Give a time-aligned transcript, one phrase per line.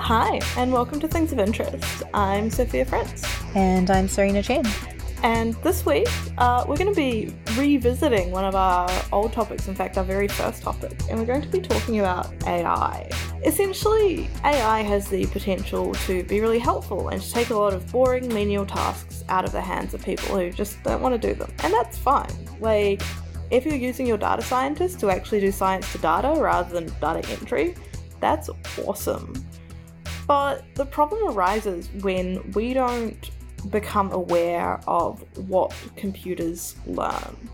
[0.00, 2.04] Hi, and welcome to Things of Interest.
[2.14, 3.24] I'm Sophia Fritz.
[3.56, 4.64] And I'm Serena Chen.
[5.24, 9.74] And this week, uh, we're going to be revisiting one of our old topics, in
[9.74, 13.10] fact, our very first topic, and we're going to be talking about AI.
[13.44, 17.90] Essentially, AI has the potential to be really helpful and to take a lot of
[17.90, 21.34] boring, menial tasks out of the hands of people who just don't want to do
[21.34, 21.52] them.
[21.64, 22.32] And that's fine.
[22.60, 23.02] Like,
[23.50, 27.28] if you're using your data scientist to actually do science to data rather than data
[27.30, 27.74] entry,
[28.20, 29.34] that's awesome.
[30.28, 33.30] But the problem arises when we don't
[33.70, 37.48] become aware of what computers learn.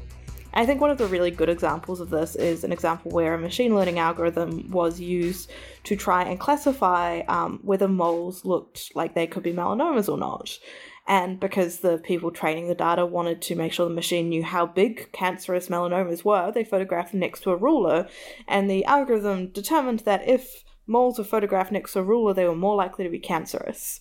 [0.56, 3.38] I think one of the really good examples of this is an example where a
[3.38, 5.51] machine learning algorithm was used
[5.84, 10.59] to try and classify um, whether moles looked like they could be melanomas or not.
[11.06, 14.66] And because the people training the data wanted to make sure the machine knew how
[14.66, 18.09] big cancerous melanomas were, they photographed next to a ruler,
[18.48, 22.55] and the algorithm determined that if moles were photographed next to a ruler, they were
[22.56, 24.01] more likely to be cancerous.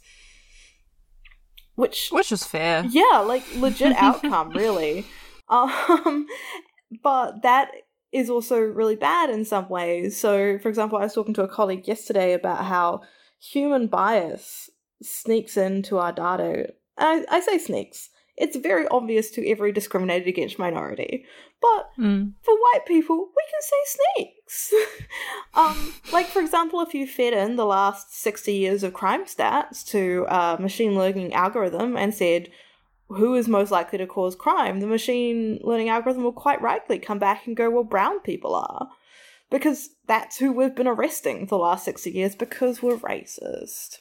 [1.76, 2.86] Which Which is fair.
[2.90, 5.06] yeah, like legit outcome, really.
[5.50, 6.28] Um,
[7.04, 7.72] but that
[8.12, 10.20] is also really bad in some ways.
[10.20, 13.02] So, for example, I was talking to a colleague yesterday about how
[13.40, 14.70] human bias
[15.02, 16.74] sneaks into our data.
[16.98, 18.10] I, I say sneaks.
[18.38, 21.26] It's very obvious to every discriminated against minority.
[21.64, 22.34] But Mm.
[22.42, 24.74] for white people, we can say snakes.
[25.54, 29.86] um, like, for example, if you fed in the last 60 years of crime stats
[29.92, 32.50] to a machine learning algorithm and said,
[33.08, 37.20] who is most likely to cause crime, the machine learning algorithm will quite rightly come
[37.20, 38.90] back and go, well, brown people are.
[39.50, 44.00] Because that's who we've been arresting for the last 60 years because we're racist.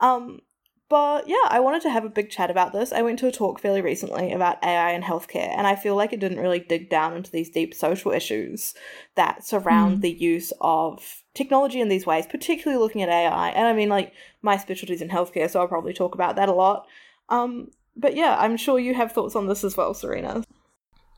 [0.00, 0.40] Um,
[0.88, 2.92] but yeah, I wanted to have a big chat about this.
[2.92, 6.12] I went to a talk fairly recently about AI and healthcare, and I feel like
[6.12, 8.74] it didn't really dig down into these deep social issues
[9.14, 10.00] that surround Mm.
[10.00, 13.50] the use of technology in these ways, particularly looking at AI.
[13.50, 16.48] And I mean, like, my specialty is in healthcare, so I'll probably talk about that
[16.48, 16.86] a lot.
[17.28, 20.42] Um, but yeah, I'm sure you have thoughts on this as well, Serena.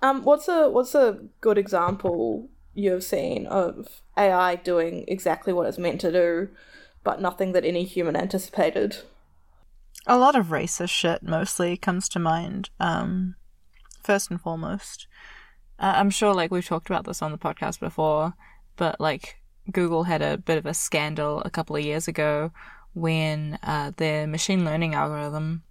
[0.02, 5.78] Um, what's a what's a good example you've seen of AI doing exactly what it's
[5.78, 6.48] meant to do,
[7.04, 8.96] but nothing that any human anticipated?
[10.06, 12.70] A lot of racist shit mostly comes to mind.
[12.80, 13.36] Um,
[14.02, 15.06] first and foremost,
[15.78, 18.34] uh, I'm sure like we've talked about this on the podcast before,
[18.76, 19.40] but like
[19.70, 22.50] Google had a bit of a scandal a couple of years ago
[22.94, 25.62] when uh, their machine learning algorithm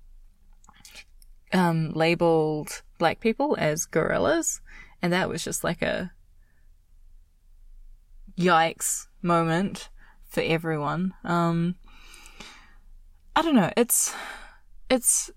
[1.53, 4.61] um, labeled black people as gorillas,
[5.01, 6.11] and that was just like a
[8.37, 9.89] yikes moment
[10.27, 11.13] for everyone.
[11.23, 11.75] Um,
[13.39, 13.71] I don't know.
[13.77, 14.13] It's
[14.89, 15.31] it's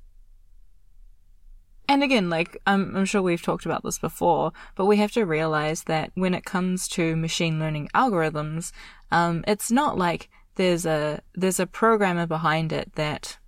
[1.88, 5.24] and again, like I'm I'm sure we've talked about this before, but we have to
[5.24, 8.72] realize that when it comes to machine learning algorithms,
[9.12, 13.38] um, it's not like there's a there's a programmer behind it that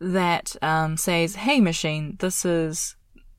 [0.00, 2.96] that um, says, "Hey, machine, this is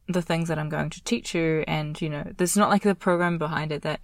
[0.07, 2.95] the things that I'm going to teach you," and you know, there's not like the
[2.95, 3.99] program behind it that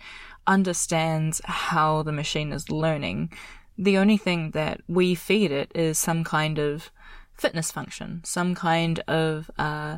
[0.46, 3.32] understands how the machine is learning.
[3.78, 6.92] The only thing that we feed it is some kind of
[7.34, 9.98] fitness function, some kind of uh,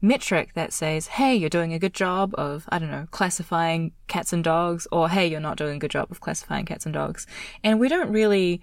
[0.00, 4.32] metric that says, "Hey, you're doing a good job of I don't know classifying cats
[4.32, 7.26] and dogs," or "Hey, you're not doing a good job of classifying cats and dogs,"
[7.64, 8.60] and we don't really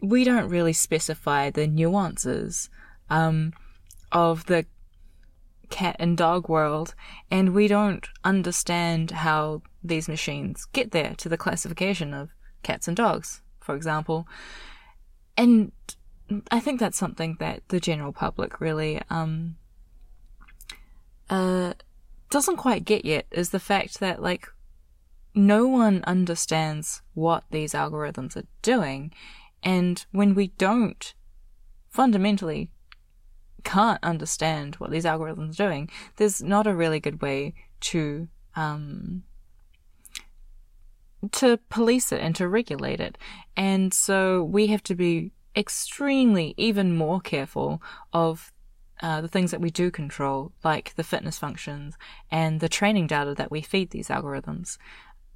[0.00, 2.68] we don't really specify the nuances
[3.08, 3.52] um,
[4.10, 4.66] of the
[5.70, 6.94] cat and dog world,
[7.30, 12.30] and we don't understand how these machines get there to the classification of
[12.62, 14.26] cats and dogs, for example.
[15.36, 15.72] And
[16.50, 19.56] I think that's something that the general public really um,
[21.30, 21.74] uh,
[22.30, 24.48] doesn't quite get yet is the fact that like
[25.34, 29.12] no one understands what these algorithms are doing,
[29.62, 31.14] and when we don't
[31.90, 32.70] fundamentally
[33.64, 39.22] can't understand what these algorithms are doing, there's not a really good way to um,
[41.30, 43.16] to police it and to regulate it.
[43.56, 47.82] And so we have to be extremely, even more careful
[48.12, 48.52] of
[49.00, 51.96] uh, the things that we do control, like the fitness functions
[52.30, 54.78] and the training data that we feed these algorithms.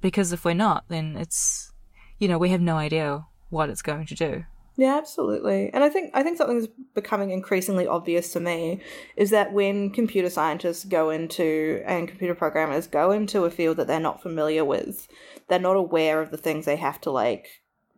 [0.01, 1.73] Because if we're not, then it's,
[2.17, 4.45] you know, we have no idea what it's going to do.
[4.77, 5.71] Yeah, absolutely.
[5.73, 8.81] And I think I think something that's becoming increasingly obvious to me
[9.15, 13.87] is that when computer scientists go into and computer programmers go into a field that
[13.87, 15.07] they're not familiar with,
[15.47, 17.47] they're not aware of the things they have to like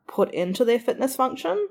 [0.08, 1.68] put into their fitness function.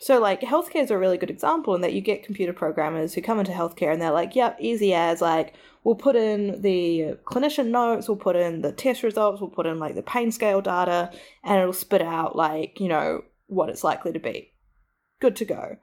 [0.00, 3.20] so like healthcare is a really good example in that you get computer programmers who
[3.20, 7.68] come into healthcare and they're like, yep, easy as like we'll put in the clinician
[7.68, 11.10] notes, we'll put in the test results, we'll put in like the pain scale data,
[11.42, 14.52] and it'll spit out like, you know, what it's likely to be.
[15.20, 15.76] Good to go.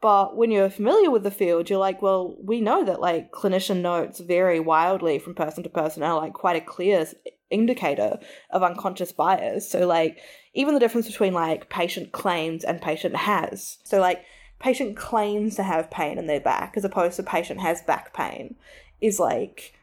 [0.00, 3.80] But when you're familiar with the field, you're like, well, we know that like clinician
[3.80, 7.04] notes vary wildly from person to person are like quite a clear
[7.50, 8.18] indicator
[8.50, 9.70] of unconscious bias.
[9.70, 10.18] So like
[10.54, 13.78] even the difference between like patient claims and patient has.
[13.84, 14.24] So like
[14.58, 18.56] patient claims to have pain in their back as opposed to patient has back pain
[19.00, 19.74] is like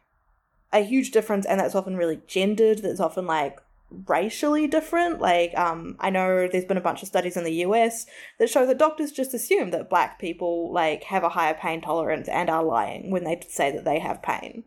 [0.74, 3.60] a huge difference and that's often really gendered that's often like
[4.08, 8.06] racially different like um i know there's been a bunch of studies in the us
[8.40, 12.28] that show that doctors just assume that black people like have a higher pain tolerance
[12.28, 14.64] and are lying when they say that they have pain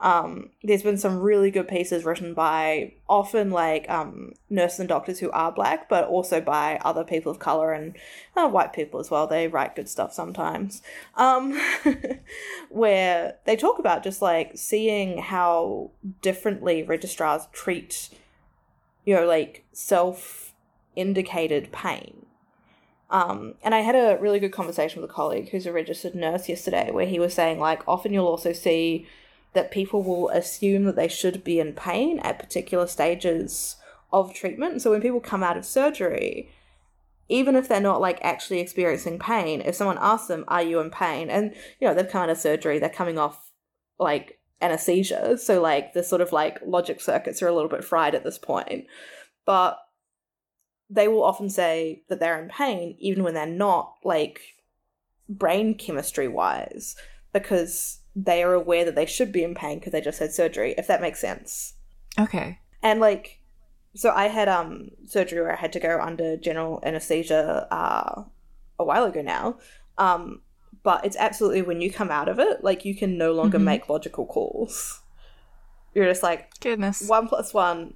[0.00, 5.18] um, there's been some really good pieces written by often like um, nurses and doctors
[5.18, 7.94] who are black, but also by other people of color and
[8.34, 9.26] uh, white people as well.
[9.26, 10.82] They write good stuff sometimes,
[11.16, 11.60] um,
[12.70, 15.90] where they talk about just like seeing how
[16.22, 18.08] differently registrars treat,
[19.04, 20.54] you know, like self
[20.96, 22.24] indicated pain.
[23.10, 26.48] Um, and I had a really good conversation with a colleague who's a registered nurse
[26.48, 29.06] yesterday, where he was saying like often you'll also see
[29.52, 33.76] that people will assume that they should be in pain at particular stages
[34.12, 34.82] of treatment.
[34.82, 36.50] So when people come out of surgery,
[37.28, 40.90] even if they're not like actually experiencing pain, if someone asks them, Are you in
[40.90, 41.30] pain?
[41.30, 43.50] And you know, they've come out of surgery, they're coming off
[43.98, 45.38] like anesthesia.
[45.38, 48.38] So like the sort of like logic circuits are a little bit fried at this
[48.38, 48.86] point.
[49.46, 49.78] But
[50.88, 54.40] they will often say that they're in pain, even when they're not, like
[55.28, 56.96] brain chemistry wise,
[57.32, 60.74] because they are aware that they should be in pain because they just had surgery,
[60.76, 61.74] if that makes sense.
[62.18, 62.58] Okay.
[62.82, 63.40] And like,
[63.94, 68.22] so I had um surgery where I had to go under general anesthesia uh,
[68.78, 69.58] a while ago now.
[69.98, 70.42] Um,
[70.82, 73.66] but it's absolutely when you come out of it, like you can no longer mm-hmm.
[73.66, 75.02] make logical calls.
[75.94, 77.94] You're just like, goodness, one plus one,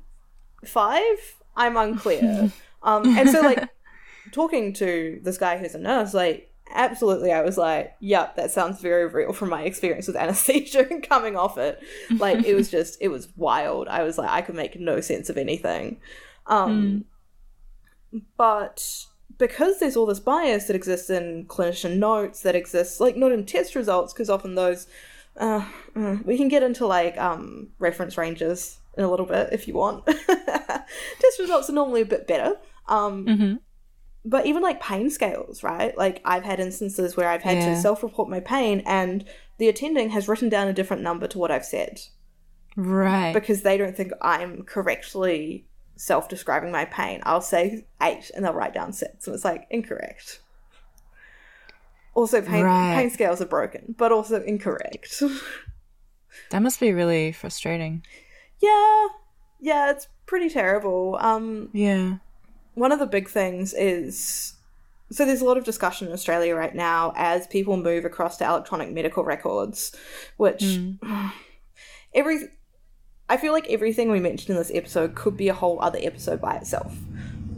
[0.64, 1.02] five.
[1.56, 2.52] I'm unclear.
[2.82, 3.68] um, and so like
[4.32, 7.32] talking to this guy who's a nurse, like absolutely.
[7.32, 11.36] I was like yep that sounds very real from my experience with anesthesia and coming
[11.36, 11.82] off it.
[12.10, 13.88] Like it was just it was wild.
[13.88, 16.00] I was like i could make no sense of anything.
[16.46, 17.04] Um
[18.12, 18.22] mm.
[18.36, 19.06] but
[19.38, 23.44] because there's all this bias that exists in clinician notes that exists like not in
[23.44, 24.86] test results because often those
[25.36, 25.64] uh,
[25.96, 29.74] uh, we can get into like um reference ranges in a little bit if you
[29.74, 30.06] want.
[30.06, 32.56] Test results are normally a bit better.
[32.88, 33.54] Um mm-hmm
[34.24, 35.96] but even like pain scales, right?
[35.96, 37.74] Like I've had instances where I've had yeah.
[37.74, 39.24] to self-report my pain and
[39.58, 42.00] the attending has written down a different number to what I've said.
[42.76, 43.32] Right.
[43.34, 45.66] Because they don't think I'm correctly
[45.96, 47.20] self-describing my pain.
[47.24, 50.40] I'll say 8 and they'll write down 6 and it's like incorrect.
[52.14, 52.94] Also pain right.
[52.94, 55.22] pain scales are broken, but also incorrect.
[56.50, 58.02] that must be really frustrating.
[58.62, 59.08] Yeah.
[59.60, 61.18] Yeah, it's pretty terrible.
[61.20, 62.16] Um Yeah
[62.74, 64.54] one of the big things is
[65.10, 68.44] so there's a lot of discussion in Australia right now as people move across to
[68.44, 69.94] electronic medical records,
[70.36, 70.98] which mm.
[72.14, 72.48] every
[73.28, 76.40] I feel like everything we mentioned in this episode could be a whole other episode
[76.40, 76.94] by itself.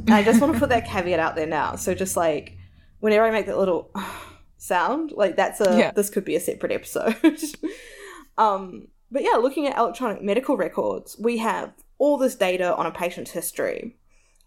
[0.07, 1.77] And I just want to put that caveat out there now.
[1.77, 2.57] So just like
[3.01, 3.91] whenever I make that little
[4.59, 5.91] sound, like that's a yeah.
[5.93, 7.17] this could be a separate episode.
[8.39, 12.91] um but yeah, looking at electronic medical records, we have all this data on a
[12.91, 13.97] patient's history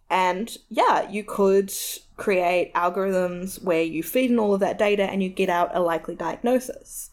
[0.09, 1.71] and yeah, you could
[2.17, 5.79] create algorithms where you feed in all of that data and you get out a
[5.79, 7.09] likely diagnosis.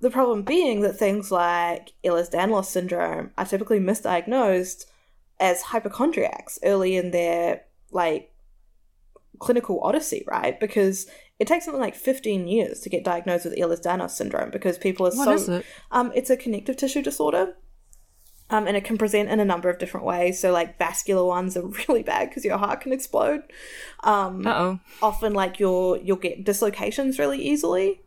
[0.00, 4.86] The problem being that things like Ehlers-Danlos syndrome are typically misdiagnosed
[5.40, 8.32] as hypochondriacs early in their like
[9.38, 10.58] clinical odyssey, right?
[10.58, 11.06] Because
[11.38, 15.14] it takes something like 15 years to get diagnosed with Ehlers-Danlos syndrome because people are
[15.14, 15.66] what so it?
[15.90, 17.56] um it's a connective tissue disorder
[18.52, 20.38] um, and it can present in a number of different ways.
[20.38, 23.42] So, like vascular ones are really bad because your heart can explode.
[24.04, 24.78] Um, oh.
[25.02, 28.02] Often, like you'll you'll get dislocations really easily.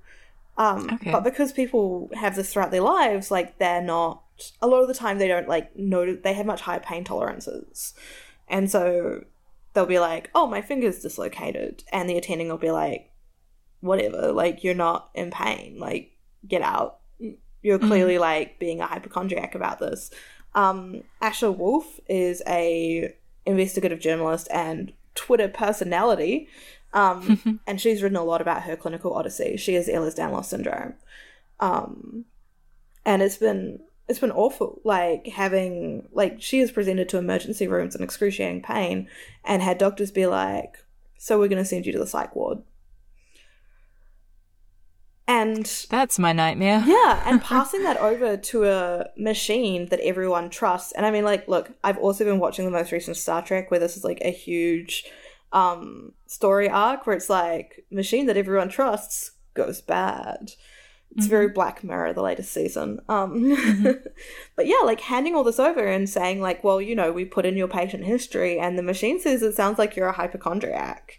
[0.58, 1.12] Um, okay.
[1.12, 4.22] But because people have this throughout their lives, like they're not.
[4.62, 7.94] A lot of the time, they don't like know they have much higher pain tolerances,
[8.50, 9.24] and so
[9.74, 13.12] they'll be like, "Oh, my finger's dislocated," and the attending will be like,
[13.80, 16.12] "Whatever, like you're not in pain, like
[16.46, 17.00] get out."
[17.62, 17.88] You're mm-hmm.
[17.88, 18.22] clearly mm-hmm.
[18.22, 20.12] like being a hypochondriac about this.
[20.56, 23.14] Um, Asher Wolf is a
[23.46, 26.48] investigative journalist and Twitter personality,
[26.94, 29.58] um, and she's written a lot about her clinical odyssey.
[29.58, 30.96] She has Ehlers-Danlos syndrome,
[31.60, 32.26] um,
[33.06, 34.82] and it's been it's been awful.
[34.84, 39.08] Like having like she is presented to emergency rooms in excruciating pain,
[39.44, 40.78] and had doctors be like,
[41.18, 42.60] so we're going to send you to the psych ward.
[45.28, 46.84] And that's my nightmare.
[46.86, 50.92] yeah, and passing that over to a machine that everyone trusts.
[50.92, 53.80] And I mean, like, look, I've also been watching the most recent Star Trek where
[53.80, 55.06] this is like a huge
[55.52, 60.52] um story arc where it's like machine that everyone trusts goes bad.
[61.18, 63.00] It's very Black Mirror, the latest season.
[63.08, 63.56] Um,
[64.58, 67.46] but yeah, like handing all this over and saying like, well, you know, we put
[67.46, 71.18] in your patient history, and the machine says it sounds like you're a hypochondriac.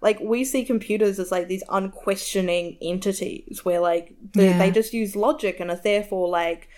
[0.00, 4.58] Like we see computers as like these unquestioning entities where like the, Yeah.
[4.58, 6.68] they just use logic and are therefore like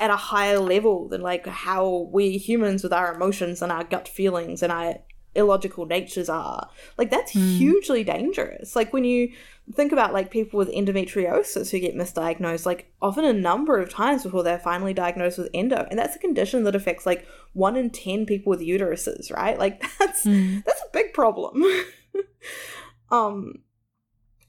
[0.00, 4.08] at a higher level than like how we humans with our emotions and our gut
[4.08, 4.96] feelings and our
[5.34, 6.68] illogical natures are.
[6.98, 7.40] Like that's hmm.
[7.40, 8.76] hugely dangerous.
[8.76, 9.32] Like when you
[9.72, 14.22] think about like people with endometriosis who get misdiagnosed, like often a number of times
[14.22, 17.90] before they're finally diagnosed with endo, and that's a condition that affects like one in
[17.90, 19.58] ten people with uteruses, right?
[19.58, 20.58] Like that's hmm.
[20.64, 21.62] that's a big problem.
[23.10, 23.54] um,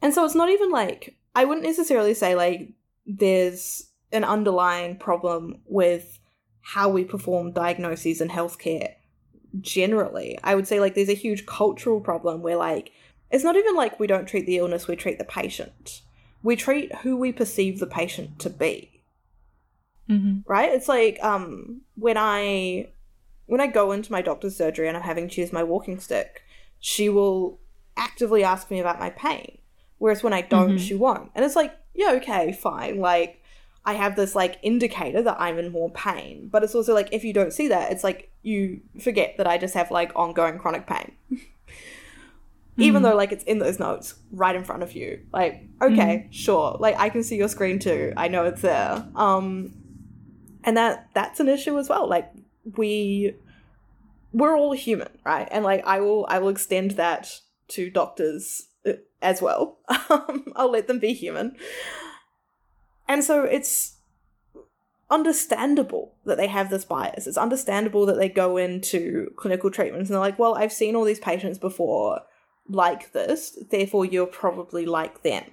[0.01, 2.71] and so it's not even like I wouldn't necessarily say like
[3.05, 6.19] there's an underlying problem with
[6.61, 8.93] how we perform diagnoses in healthcare
[9.61, 10.37] generally.
[10.43, 12.91] I would say like there's a huge cultural problem where like
[13.31, 16.01] it's not even like we don't treat the illness, we treat the patient.
[16.43, 19.01] We treat who we perceive the patient to be.
[20.07, 20.71] hmm Right?
[20.71, 22.89] It's like um when I
[23.47, 26.41] when I go into my doctor's surgery and I'm having to use my walking stick,
[26.87, 27.57] she will
[27.97, 29.57] actively ask me about my pain.
[29.97, 30.79] Whereas when I don't, Mhm.
[30.87, 31.31] she won't.
[31.33, 32.99] And it's like, yeah, okay, fine.
[32.99, 33.41] Like
[33.83, 36.47] I have this like indicator that I'm in more pain.
[36.51, 39.57] But it's also like if you don't see that, it's like you forget that I
[39.57, 41.13] just have like ongoing chronic pain.
[42.77, 45.21] Even though like it's in those notes right in front of you.
[45.33, 46.75] Like, okay, sure.
[46.79, 48.13] Like I can see your screen too.
[48.15, 49.07] I know it's there.
[49.15, 49.73] Um
[50.63, 52.07] and that that's an issue as well.
[52.07, 52.29] Like
[52.77, 53.33] we
[54.35, 55.47] we're all human, right?
[55.49, 57.39] And like I will I will extend that
[57.69, 59.79] to doctors uh, as well.
[60.07, 61.55] Um, I'll let them be human.
[63.07, 63.97] And so it's
[65.09, 67.25] understandable that they have this bias.
[67.25, 71.05] It's understandable that they go into clinical treatments and they're like, well, I've seen all
[71.05, 72.21] these patients before
[72.69, 75.43] like this, therefore you're probably like them.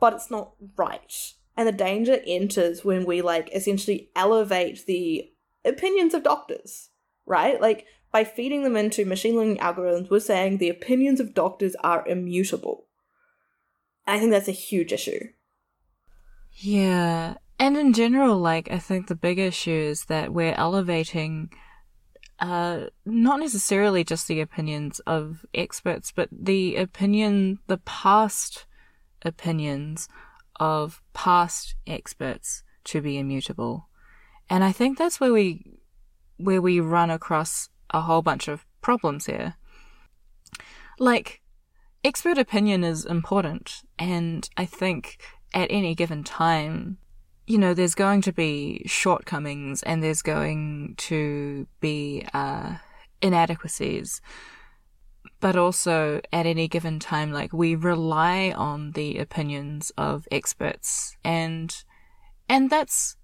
[0.00, 1.32] But it's not right.
[1.56, 5.30] And the danger enters when we like essentially elevate the
[5.64, 6.90] opinions of doctors,
[7.26, 7.60] right?
[7.60, 12.06] Like by feeding them into machine learning algorithms, we're saying the opinions of doctors are
[12.06, 12.86] immutable.
[14.06, 15.28] And I think that's a huge issue.
[16.52, 17.34] Yeah.
[17.58, 21.50] And in general, like, I think the big issue is that we're elevating,
[22.38, 28.66] uh, not necessarily just the opinions of experts, but the opinion, the past
[29.22, 30.08] opinions
[30.60, 33.88] of past experts to be immutable.
[34.50, 35.78] And I think that's where we,
[36.36, 39.54] where we run across a whole bunch of problems here.
[40.98, 41.40] Like,
[42.02, 45.18] expert opinion is important, and I think
[45.52, 46.98] at any given time,
[47.46, 52.76] you know, there's going to be shortcomings and there's going to be uh,
[53.20, 54.20] inadequacies.
[55.40, 61.84] But also, at any given time, like we rely on the opinions of experts, and
[62.48, 63.16] and that's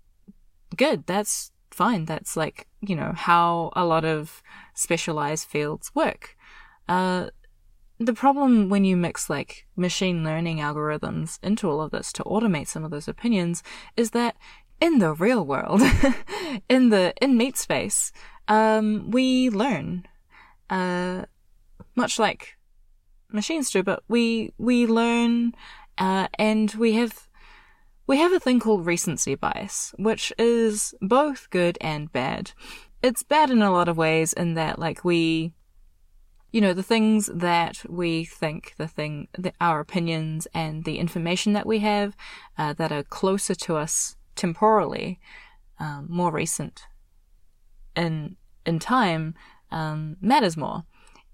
[0.76, 1.06] good.
[1.06, 2.04] That's fine.
[2.04, 4.42] That's like you know how a lot of
[4.74, 6.36] specialized fields work.
[6.88, 7.30] Uh,
[7.98, 12.66] the problem when you mix like machine learning algorithms into all of this to automate
[12.66, 13.62] some of those opinions
[13.96, 14.36] is that
[14.80, 15.82] in the real world,
[16.68, 18.12] in the in meat space,
[18.48, 20.06] um, we learn,
[20.70, 21.24] uh,
[21.94, 22.56] much like
[23.30, 25.52] machines do, but we we learn,
[25.98, 27.28] uh, and we have
[28.10, 32.50] we have a thing called recency bias, which is both good and bad.
[33.04, 35.52] It's bad in a lot of ways in that like we
[36.50, 41.52] you know, the things that we think, the thing, the, our opinions and the information
[41.52, 42.16] that we have
[42.58, 45.20] uh, that are closer to us temporally,
[45.78, 46.82] um, more recent
[47.94, 48.36] in
[48.66, 49.36] in time,
[49.70, 50.82] um, matters more,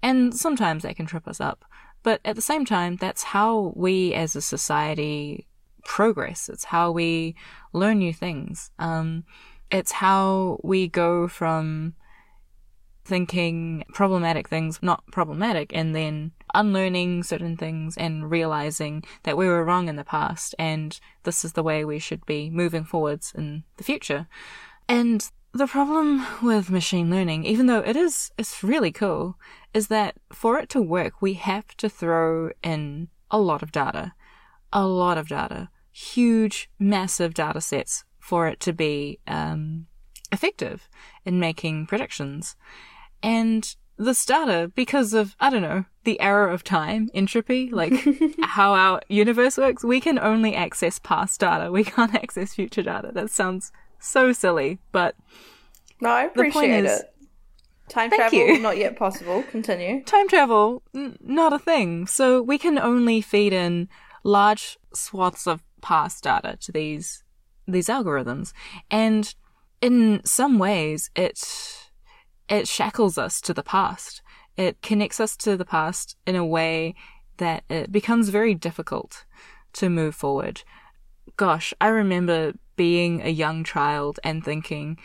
[0.03, 1.65] and sometimes that can trip us up.
[2.03, 5.46] But at the same time, that's how we as a society
[5.87, 6.49] progress.
[6.49, 7.35] It's how we
[7.73, 8.69] learn new things.
[8.77, 9.23] Um,
[9.71, 11.95] it's how we go from
[13.03, 19.63] thinking problematic things not problematic and then unlearning certain things and realizing that we were
[19.63, 23.63] wrong in the past and this is the way we should be moving forwards in
[23.77, 24.27] the future.
[24.89, 29.39] And the problem with machine learning, even though it is it's really cool,
[29.73, 34.13] is that for it to work we have to throw in a lot of data.
[34.73, 35.69] A lot of data.
[35.97, 39.87] Huge, massive data sets for it to be um,
[40.31, 40.87] effective
[41.25, 42.55] in making predictions.
[43.23, 47.93] And this data because of, I don't know, the arrow of time, entropy, like
[48.43, 49.83] how our universe works.
[49.83, 51.71] We can only access past data.
[51.71, 53.09] We can't access future data.
[53.11, 55.15] That sounds so silly, but
[55.99, 57.13] No, I the point appreciate is- it.
[57.89, 58.59] Time Thank travel, you.
[58.59, 59.41] not yet possible.
[59.49, 60.03] Continue.
[60.03, 62.05] time travel, n- not a thing.
[62.05, 63.87] So we can only feed in
[64.23, 67.23] large swaths of past data to these
[67.67, 68.53] these algorithms,
[68.89, 69.35] and
[69.81, 71.89] in some ways, it
[72.49, 74.21] it shackles us to the past.
[74.55, 76.95] It connects us to the past in a way
[77.37, 79.25] that it becomes very difficult
[79.73, 80.63] to move forward.
[81.35, 84.97] Gosh, I remember being a young child and thinking,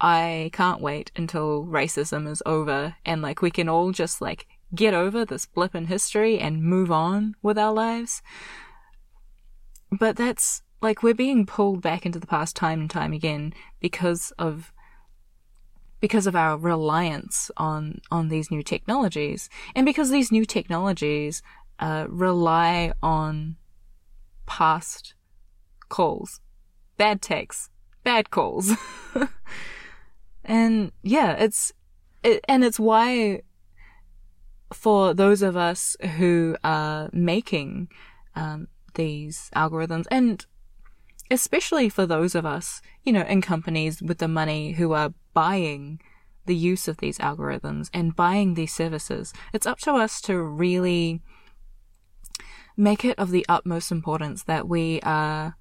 [0.00, 4.94] I can't wait until racism is over and like we can all just like get
[4.94, 8.22] over this blip in history and move on with our lives.
[9.90, 14.32] But that's like we're being pulled back into the past time and time again because
[14.38, 14.72] of
[16.00, 19.48] because of our reliance on on these new technologies.
[19.74, 21.42] And because these new technologies
[21.78, 23.56] uh, rely on
[24.46, 25.14] past
[25.88, 26.40] calls.
[26.96, 27.70] Bad texts.
[28.04, 28.72] Bad calls.
[30.48, 31.72] And yeah it's
[32.24, 33.42] it, and it's why
[34.72, 37.88] for those of us who are making
[38.34, 38.68] um,
[38.98, 40.44] these algorithms and
[41.30, 46.00] especially for those of us, you know, in companies with the money who are buying
[46.46, 51.20] the use of these algorithms and buying these services, it's up to us to really
[52.76, 55.56] make it of the utmost importance that we are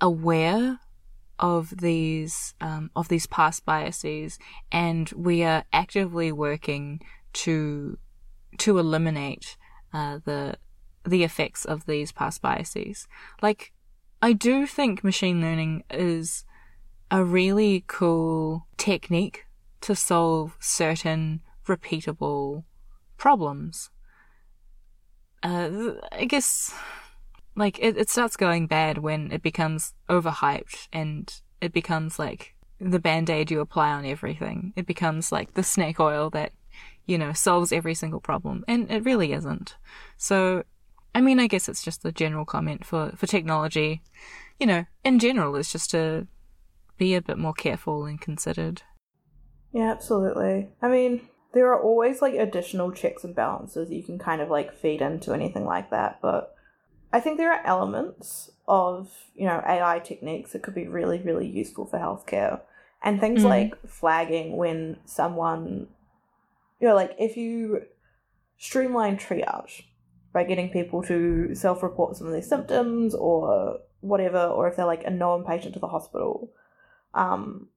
[0.00, 0.80] aware
[1.38, 4.38] of these um, of these past biases
[4.72, 6.98] and we are actively working
[7.34, 7.98] to
[8.56, 9.58] to eliminate
[9.92, 10.56] uh, the
[11.06, 13.06] the effects of these past biases.
[13.40, 13.72] Like
[14.22, 16.44] I do think machine learning is
[17.10, 19.46] a really cool technique
[19.82, 22.64] to solve certain repeatable
[23.16, 23.90] problems.
[25.42, 26.74] Uh, I guess,
[27.54, 32.98] like, it, it starts going bad when it becomes overhyped and it becomes like the
[32.98, 34.72] band aid you apply on everything.
[34.76, 36.52] It becomes like the snake oil that,
[37.04, 38.64] you know, solves every single problem.
[38.66, 39.76] And it really isn't.
[40.16, 40.64] So,
[41.16, 44.02] I mean, I guess it's just a general comment for, for technology.
[44.60, 46.26] You know, in general, is just to
[46.98, 48.82] be a bit more careful and considered.
[49.72, 50.68] Yeah, absolutely.
[50.82, 54.74] I mean, there are always like additional checks and balances you can kind of like
[54.74, 56.54] feed into anything like that, but
[57.14, 61.48] I think there are elements of, you know, AI techniques that could be really, really
[61.48, 62.60] useful for healthcare.
[63.02, 63.48] And things Mhm.
[63.48, 65.88] like flagging when someone,
[66.78, 67.86] you know, like if you
[68.58, 69.84] streamline triage
[70.36, 74.84] by getting people to self report some of their symptoms or whatever, or if they're
[74.84, 76.52] like a known patient to the hospital,
[77.14, 77.68] um,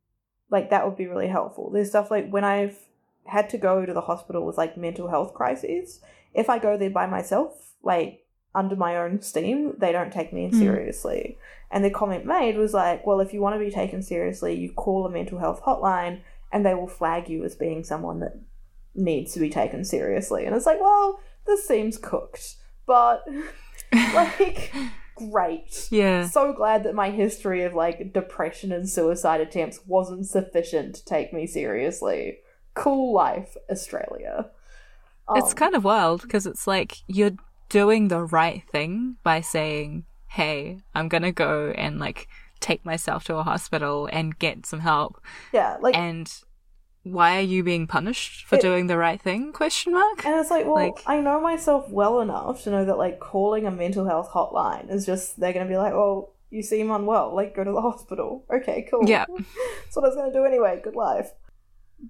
[0.52, 1.70] like that would be really helpful.
[1.70, 2.78] There's stuff like when I've
[3.24, 6.02] had to go to the hospital with like mental health crises,
[6.34, 10.44] if I go there by myself, like under my own steam, they don't take me
[10.44, 10.60] in Mm.
[10.60, 11.38] seriously.
[11.72, 14.74] And the comment made was like, well, if you want to be taken seriously, you
[14.74, 16.20] call a mental health hotline
[16.52, 18.38] and they will flag you as being someone that
[18.94, 20.46] needs to be taken seriously.
[20.46, 23.24] And it's like, well, this seems cooked, but
[24.14, 24.72] like,
[25.16, 26.28] great Yeah.
[26.28, 31.34] so glad that my history of like depression and suicide attempts wasn't sufficient to take
[31.34, 32.38] me seriously.
[32.74, 34.50] Cool life, Australia.
[35.36, 37.36] It's Um, kind of wild because it's like you're
[37.68, 42.28] doing the right thing by saying, "Hey, I'm gonna go and like
[42.62, 46.32] take myself to a hospital and get some help." yeah, like, And
[47.04, 49.52] why are you being punished for It- doing the right thing?
[49.54, 50.26] Question mark.
[50.26, 53.66] And it's like, well, like- I know myself well enough to know that like calling
[53.66, 57.56] a mental health hotline is just they're gonna be like, oh, you seem unwell, like
[57.56, 58.46] go to the hospital.
[58.54, 59.08] Okay, cool.
[59.08, 59.26] Yeah.
[59.38, 60.82] That's what I was gonna do anyway.
[60.84, 61.32] Good life.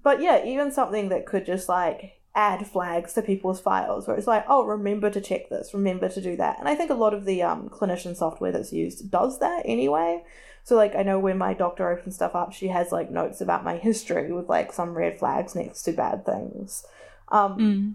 [0.02, 4.26] But yeah, even something that could just like add flags to people's files where it's
[4.26, 6.58] like, oh, remember to check this, remember to do that.
[6.60, 10.22] And I think a lot of the um, clinician software that's used does that anyway.
[10.64, 13.64] So like I know when my doctor opens stuff up, she has like notes about
[13.64, 16.84] my history with like some red flags next to bad things.
[17.28, 17.94] Um, Mm.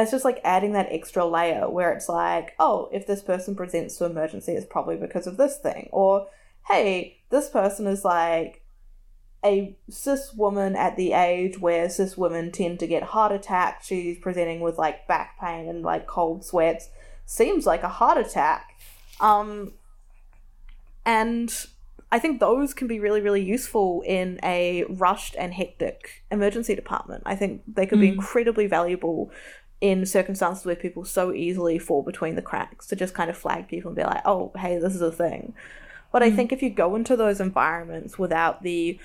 [0.00, 3.96] it's just like adding that extra layer where it's like, oh, if this person presents
[3.96, 5.88] to emergency, it's probably because of this thing.
[5.92, 6.28] Or,
[6.68, 8.62] hey, this person is like
[9.44, 13.86] a cis woman at the age where cis women tend to get heart attacks.
[13.86, 16.88] She's presenting with like back pain and like cold sweats.
[17.24, 18.78] Seems like a heart attack.
[19.20, 19.72] Um,
[21.04, 21.52] and
[22.10, 27.22] I think those can be really, really useful in a rushed and hectic emergency department.
[27.26, 28.14] I think they could be Mm.
[28.14, 29.30] incredibly valuable
[29.80, 33.68] in circumstances where people so easily fall between the cracks to just kind of flag
[33.68, 35.54] people and be like, oh, hey, this is a thing.
[36.10, 36.36] But I Mm.
[36.36, 38.98] think if you go into those environments without the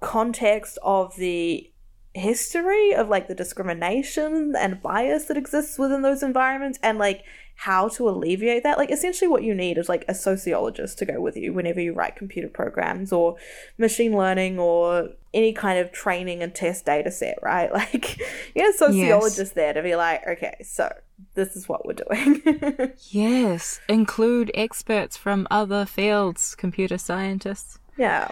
[0.00, 1.70] context of the
[2.14, 7.22] history of like the discrimination and bias that exists within those environments and like
[7.62, 8.78] how to alleviate that.
[8.78, 11.92] Like, essentially, what you need is like a sociologist to go with you whenever you
[11.92, 13.34] write computer programs or
[13.78, 17.72] machine learning or any kind of training and test data set, right?
[17.78, 18.18] Like,
[18.54, 19.50] you know, sociologist yes.
[19.52, 20.92] there to be like, okay, so
[21.34, 22.92] this is what we're doing.
[23.08, 27.80] yes, include experts from other fields, computer scientists.
[27.96, 28.30] Yeah.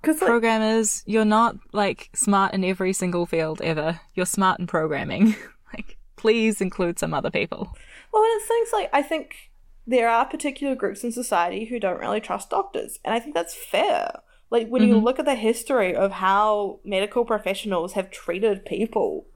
[0.00, 3.98] Because like, programmers, you're not like smart in every single field ever.
[4.14, 5.34] You're smart in programming.
[5.74, 7.76] like, please include some other people.
[8.12, 9.50] Well, and it's things like I think
[9.86, 13.54] there are particular groups in society who don't really trust doctors, and I think that's
[13.54, 14.20] fair.
[14.50, 14.92] Like when mm-hmm.
[14.92, 19.26] you look at the history of how medical professionals have treated people,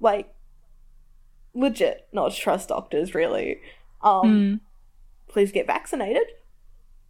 [0.00, 0.34] like
[1.54, 3.60] legit not trust doctors really.
[4.02, 4.60] Um, mm.
[5.28, 6.26] please get vaccinated.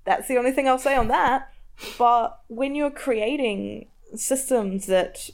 [0.05, 1.53] That's the only thing I'll say on that.
[1.99, 5.31] But when you're creating systems that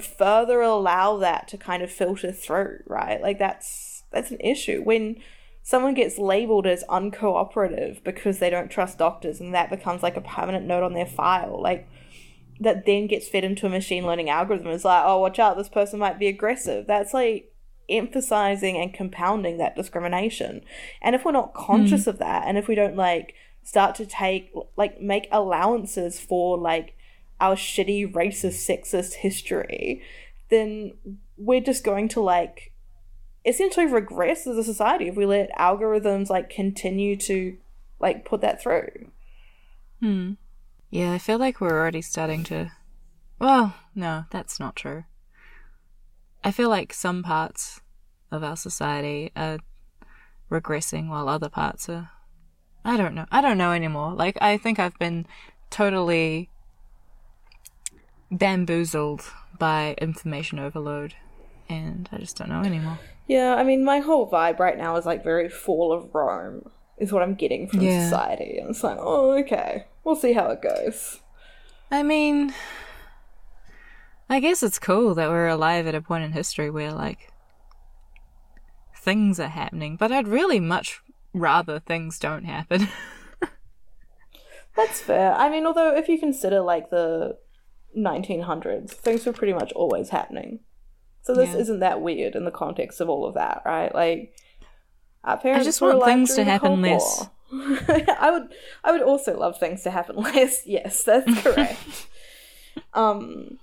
[0.00, 3.20] further allow that to kind of filter through, right?
[3.20, 5.16] Like that's that's an issue when
[5.62, 10.20] someone gets labeled as uncooperative because they don't trust doctors and that becomes like a
[10.20, 11.88] permanent note on their file like
[12.60, 15.68] that then gets fed into a machine learning algorithm is like oh watch out this
[15.68, 17.50] person might be aggressive that's like
[17.88, 20.60] emphasizing and compounding that discrimination
[21.02, 22.08] and if we're not conscious mm.
[22.08, 26.94] of that and if we don't like start to take like make allowances for like
[27.44, 30.02] our shitty racist sexist history
[30.48, 30.92] then
[31.36, 32.72] we're just going to like
[33.44, 37.56] essentially regress as a society if we let algorithms like continue to
[38.00, 39.10] like put that through.
[40.00, 40.32] Hmm.
[40.90, 42.70] Yeah, I feel like we're already starting to.
[43.38, 45.04] Well, no, that's not true.
[46.42, 47.80] I feel like some parts
[48.30, 49.58] of our society are
[50.50, 52.10] regressing while other parts are.
[52.84, 53.26] I don't know.
[53.30, 54.12] I don't know anymore.
[54.12, 55.26] Like, I think I've been
[55.70, 56.50] totally
[58.34, 59.24] bamboozled
[59.58, 61.14] by information overload,
[61.68, 62.98] and I just don't know anymore.
[63.26, 67.12] Yeah, I mean, my whole vibe right now is like very fall of Rome, is
[67.12, 68.04] what I'm getting from yeah.
[68.04, 68.58] society.
[68.58, 71.20] And it's like, oh, okay, we'll see how it goes.
[71.90, 72.52] I mean,
[74.28, 77.32] I guess it's cool that we're alive at a point in history where, like,
[78.96, 81.00] things are happening, but I'd really much
[81.32, 82.88] rather things don't happen.
[84.76, 85.34] That's fair.
[85.34, 87.38] I mean, although if you consider, like, the
[87.96, 90.60] 1900s, things were pretty much always happening.
[91.22, 91.60] So this yeah.
[91.60, 93.94] isn't that weird in the context of all of that, right?
[93.94, 94.36] Like
[95.24, 97.28] our parents I just want things to happen less.
[97.52, 100.66] I would I would also love things to happen less.
[100.66, 102.08] Yes, that's correct.
[102.92, 103.58] um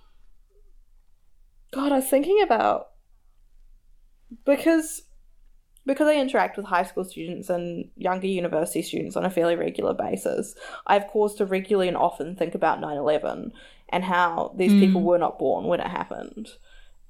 [1.71, 2.87] God, I was thinking about
[4.43, 5.03] because
[5.85, 9.93] because I interact with high school students and younger university students on a fairly regular
[9.93, 10.55] basis,
[10.87, 13.51] I have cause to regularly and often think about 9 11
[13.91, 14.79] and how these mm.
[14.79, 16.49] people were not born when it happened.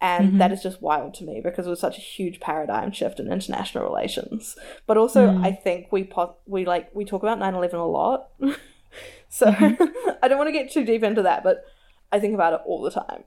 [0.03, 0.37] And mm-hmm.
[0.39, 3.31] that is just wild to me because it was such a huge paradigm shift in
[3.31, 4.57] international relations.
[4.87, 5.45] But also, mm.
[5.45, 8.29] I think we po- we like we talk about 9/11 a lot,
[9.29, 9.83] so mm-hmm.
[10.23, 11.63] I don't want to get too deep into that, but
[12.11, 13.25] I think about it all the time.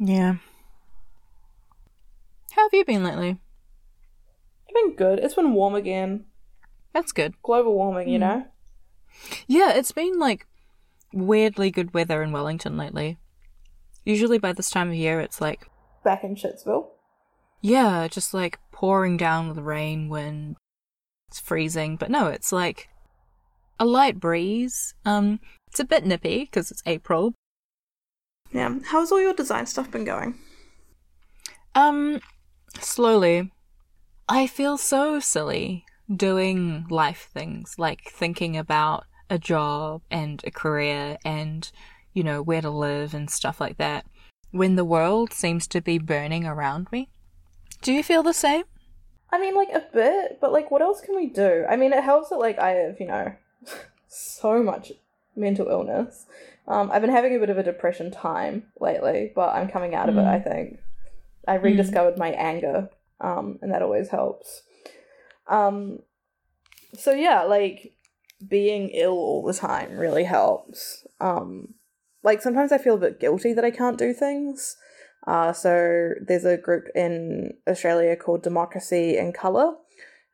[0.00, 0.36] Yeah.
[2.52, 3.38] How have you been lately?
[4.68, 5.20] I've been good.
[5.20, 6.24] It's been warm again.
[6.92, 7.34] That's good.
[7.42, 8.12] Global warming, mm.
[8.12, 8.46] you know.
[9.46, 10.46] Yeah, it's been like
[11.12, 13.18] weirdly good weather in Wellington lately.
[14.04, 15.68] Usually by this time of year, it's like
[16.04, 16.88] back in Shitsville.
[17.60, 20.56] Yeah, just like pouring down with rain, when
[21.28, 21.96] it's freezing.
[21.96, 22.88] But no, it's like
[23.78, 24.94] a light breeze.
[25.04, 27.34] Um, it's a bit nippy because it's April.
[28.52, 28.78] Yeah.
[28.86, 30.38] How's all your design stuff been going?
[31.74, 32.20] Um,
[32.80, 33.52] slowly.
[34.28, 41.16] I feel so silly doing life things like thinking about a job and a career
[41.24, 41.70] and
[42.12, 44.06] you know, where to live and stuff like that,
[44.50, 47.08] when the world seems to be burning around me.
[47.82, 48.64] Do you feel the same?
[49.32, 51.64] I mean, like a bit, but like, what else can we do?
[51.68, 53.32] I mean, it helps that like I have, you know,
[54.08, 54.92] so much
[55.36, 56.26] mental illness.
[56.66, 60.08] Um, I've been having a bit of a depression time lately, but I'm coming out
[60.08, 60.20] of mm.
[60.20, 60.26] it.
[60.26, 60.78] I think
[61.46, 61.62] I mm.
[61.62, 62.18] rediscovered mm.
[62.18, 62.90] my anger,
[63.20, 64.62] um, and that always helps.
[65.46, 66.00] Um,
[66.94, 67.94] so yeah, like
[68.48, 71.06] being ill all the time really helps.
[71.20, 71.74] Um,
[72.22, 74.76] like sometimes I feel a bit guilty that I can't do things.
[75.26, 79.74] Uh, so there's a group in Australia called Democracy in Colour,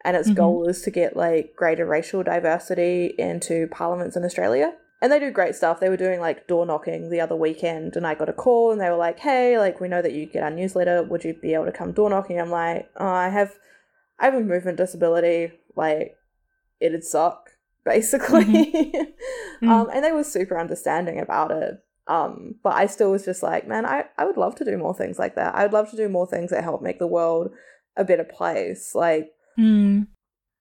[0.05, 0.37] and its mm-hmm.
[0.37, 4.73] goal is to get like greater racial diversity into parliaments in Australia.
[5.03, 5.79] And they do great stuff.
[5.79, 8.81] They were doing like door knocking the other weekend, and I got a call, and
[8.81, 11.03] they were like, "Hey, like we know that you get our newsletter.
[11.03, 13.55] Would you be able to come door knocking?" I'm like, oh, "I have,
[14.19, 15.53] I have a movement disability.
[15.75, 16.17] Like,
[16.81, 17.51] it'd suck."
[17.87, 18.45] Basically.
[18.45, 19.69] Mm-hmm.
[19.71, 21.75] um, and they were super understanding about it.
[22.09, 24.95] Um, but I still was just like, man, I, I would love to do more
[24.95, 25.55] things like that.
[25.55, 27.51] I would love to do more things that help make the world
[27.97, 28.93] a better place.
[28.95, 30.07] Like, Mm.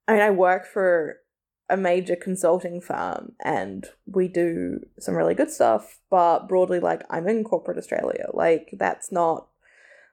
[0.07, 1.17] I mean, I work for
[1.69, 7.27] a major consulting firm and we do some really good stuff, but broadly, like, I'm
[7.27, 8.29] in corporate Australia.
[8.33, 9.47] Like, that's not,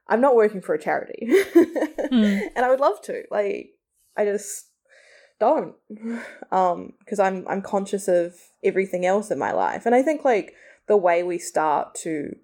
[0.08, 1.28] I'm not working for a charity.
[2.12, 2.42] Mm.
[2.54, 3.22] And I would love to.
[3.30, 3.70] Like,
[4.18, 4.66] I just
[5.42, 5.74] don't.
[6.52, 9.86] Um, because I'm I'm conscious of everything else in my life.
[9.86, 10.52] And I think like
[10.86, 12.36] the way we start to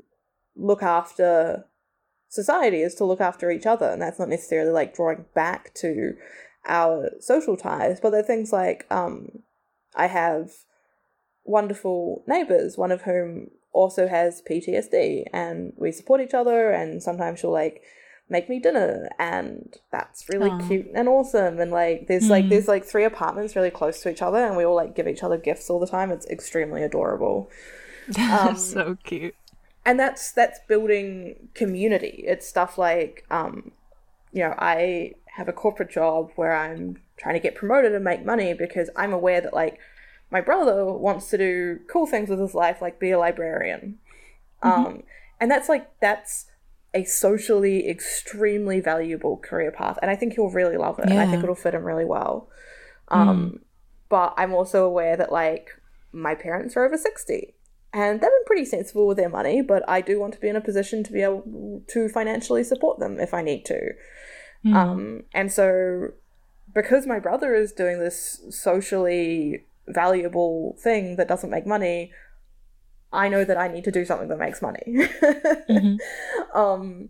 [0.57, 1.67] look after
[2.31, 3.87] society is to look after each other.
[3.91, 6.15] And that's not necessarily like drawing back to
[6.67, 9.43] our social ties, but there are things like um
[9.95, 10.53] I have
[11.45, 17.41] wonderful neighbors, one of whom also has PTSD and we support each other and sometimes
[17.41, 17.83] she'll like
[18.31, 20.67] make me dinner and that's really Aw.
[20.69, 22.51] cute and awesome and like there's like Mm.
[22.51, 25.23] there's like three apartments really close to each other and we all like give each
[25.23, 27.51] other gifts all the time it's extremely adorable
[28.19, 29.35] Um, so cute.
[29.85, 33.73] and that's that's building community it's stuff like um
[34.33, 38.25] you know i have a corporate job where i'm trying to get promoted and make
[38.25, 39.79] money because i'm aware that like
[40.31, 43.99] my brother wants to do cool things with his life like be a librarian
[44.63, 45.03] um
[45.41, 46.47] and that's like that's
[46.99, 51.27] a socially extremely valuable career path and i think he'll really love it and i
[51.27, 52.49] think it'll fit him really well.
[53.09, 53.61] Um
[54.09, 55.71] but i'm also aware that like
[56.13, 57.55] my parents are over 60
[57.93, 60.57] and they've been pretty sensible with their money but i do want to be in
[60.57, 63.81] a position to be able to financially support them if i need to.
[64.65, 64.75] Mm.
[64.75, 66.09] um and so
[66.75, 72.13] because my brother is doing this socially valuable thing that doesn't make money
[73.13, 75.99] i know that i need to do something that makes money Mhm.
[76.55, 77.09] um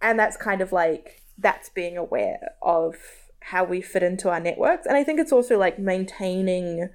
[0.00, 2.94] and that's kind of like that's being aware of
[3.40, 6.88] how we fit into our networks and i think it's also like maintaining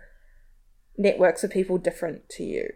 [0.98, 2.70] networks of people different to you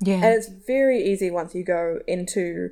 [0.00, 0.14] Yeah.
[0.16, 2.70] and it's very easy once you go into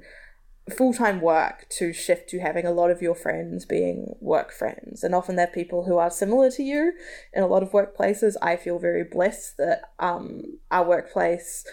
[0.71, 5.03] full time work to shift to having a lot of your friends being work friends.
[5.03, 6.93] And often they're people who are similar to you
[7.33, 8.35] in a lot of workplaces.
[8.41, 11.65] I feel very blessed that um, our workplace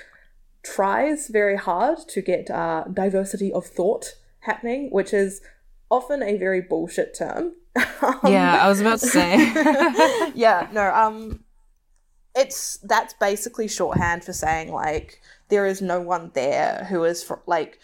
[0.63, 5.41] tries very hard to get uh, diversity of thought happening, which is
[5.91, 7.53] often a very bullshit term.
[8.01, 9.35] Um, yeah, I was about to say.
[10.33, 11.43] yeah, no, um
[12.35, 17.41] it's that's basically shorthand for saying like there is no one there who is for
[17.45, 17.79] like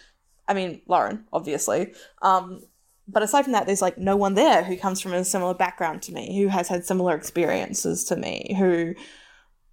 [0.48, 1.94] I mean Lauren, obviously.
[2.22, 2.62] Um
[3.08, 6.02] but aside from that, there's like no one there who comes from a similar background
[6.04, 8.96] to me, who has had similar experiences to me, who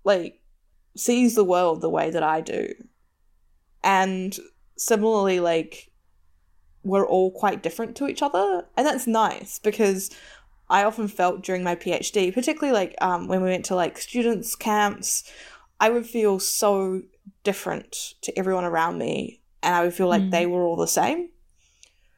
[0.05, 0.41] like
[0.97, 2.75] sees the world the way that I do.
[3.83, 4.37] And
[4.77, 5.91] similarly, like
[6.83, 8.67] we're all quite different to each other.
[8.77, 10.11] And that's nice because
[10.69, 14.57] I often felt during my PhD, particularly like um, when we went to like students'
[14.57, 15.31] camps,
[15.79, 17.03] I would feel so
[17.45, 19.42] different to everyone around me.
[19.63, 20.31] And I would feel like Mm.
[20.31, 21.29] they were all the same.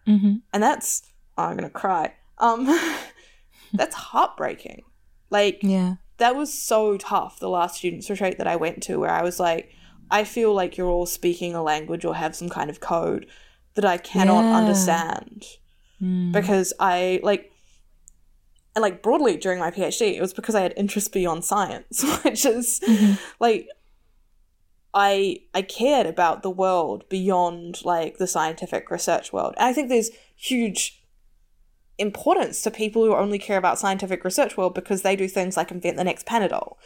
[0.07, 1.02] hmm And that's,
[1.38, 2.14] oh, I'm going to cry.
[2.38, 2.66] Um,
[3.74, 4.83] that's heartbreaking.
[5.30, 5.96] Like, Yeah.
[6.18, 9.40] that was so tough the last students retreat that I went to where I was
[9.40, 9.70] like
[10.11, 13.26] I feel like you're all speaking a language or have some kind of code
[13.74, 14.57] that I cannot Yeah.
[14.59, 15.44] understand
[16.02, 16.33] Mm.
[16.33, 17.50] because I like
[18.76, 22.44] and like broadly during my PhD it was because I had interest beyond science which
[22.44, 23.18] is Mhm.
[23.40, 23.66] like
[24.94, 29.54] I I cared about the world beyond like the scientific research world.
[29.59, 31.02] And I think there's huge
[31.98, 35.70] importance to people who only care about scientific research world because they do things like
[35.70, 36.76] invent the next Panadol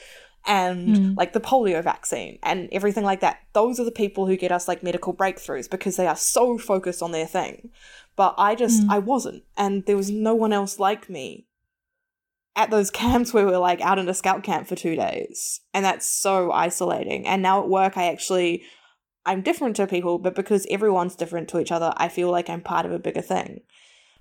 [0.46, 1.16] and Mm.
[1.16, 3.40] like the polio vaccine and everything like that.
[3.54, 7.02] Those are the people who get us like medical breakthroughs because they are so focused
[7.02, 7.70] on their thing.
[8.16, 8.90] But I just Mm.
[8.90, 11.46] I wasn't and there was no one else like me
[12.58, 15.60] at those camps where we were like out in a scout camp for two days
[15.72, 17.26] and that's so isolating.
[17.26, 18.62] And now at work i actually
[19.24, 22.60] i'm different to people but because everyone's different to each other i feel like i'm
[22.60, 23.60] part of a bigger thing.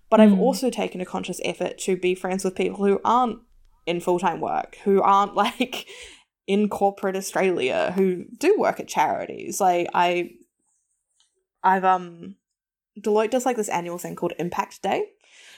[0.10, 0.40] But i've Mm.
[0.40, 3.40] also taken a conscious effort to be friends with people who aren't
[3.86, 5.88] in full-time work who aren't like
[6.46, 9.60] in corporate australia who do work at charities.
[9.60, 10.32] Like i
[11.64, 12.36] i've um
[13.00, 15.00] deloitte does like this annual thing called impact day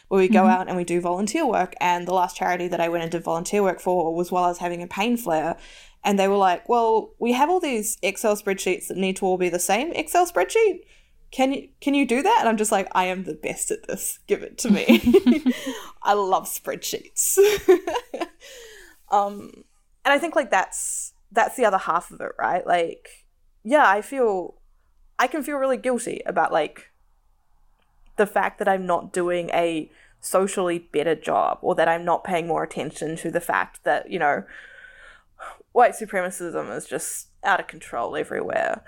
[0.10, 0.50] where we go Mhm.
[0.52, 1.74] out and we do volunteer work.
[1.80, 4.48] And the last charity that I went and did volunteer work for was while I
[4.50, 5.56] was having a pain flare.
[6.04, 9.38] And they were like, Well, we have all these Excel spreadsheets that need to all
[9.38, 10.82] be the same Excel spreadsheet.
[11.32, 12.38] Can you can you do that?
[12.40, 14.20] And I'm just like, I am the best at this.
[14.28, 14.86] Give it to me.
[16.04, 17.38] I love spreadsheets.
[19.10, 19.52] um
[20.06, 22.66] and I think like that's that's the other half of it, right?
[22.66, 23.26] Like,
[23.64, 24.56] yeah, I feel
[25.20, 26.89] I can feel really guilty about like
[28.20, 29.90] the fact that I'm not doing a
[30.22, 34.20] socially better job or that I'm not paying more attention to the fact that, you
[34.20, 34.44] know,
[35.72, 38.84] white supremacism is just out of control everywhere.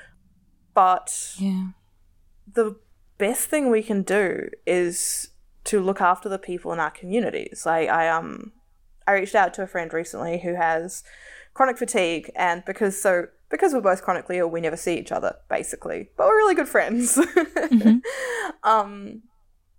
[0.73, 1.67] But Yeah.
[2.53, 2.75] the
[3.17, 5.29] best thing we can do is
[5.63, 7.63] to look after the people in our communities.
[7.65, 8.51] Like I um
[9.07, 11.03] I reached out to a friend recently who has
[11.53, 15.35] chronic fatigue and because so because we're both chronically ill, we never see each other,
[15.49, 16.09] basically.
[16.17, 17.19] But we're really good friends.
[18.63, 19.23] Um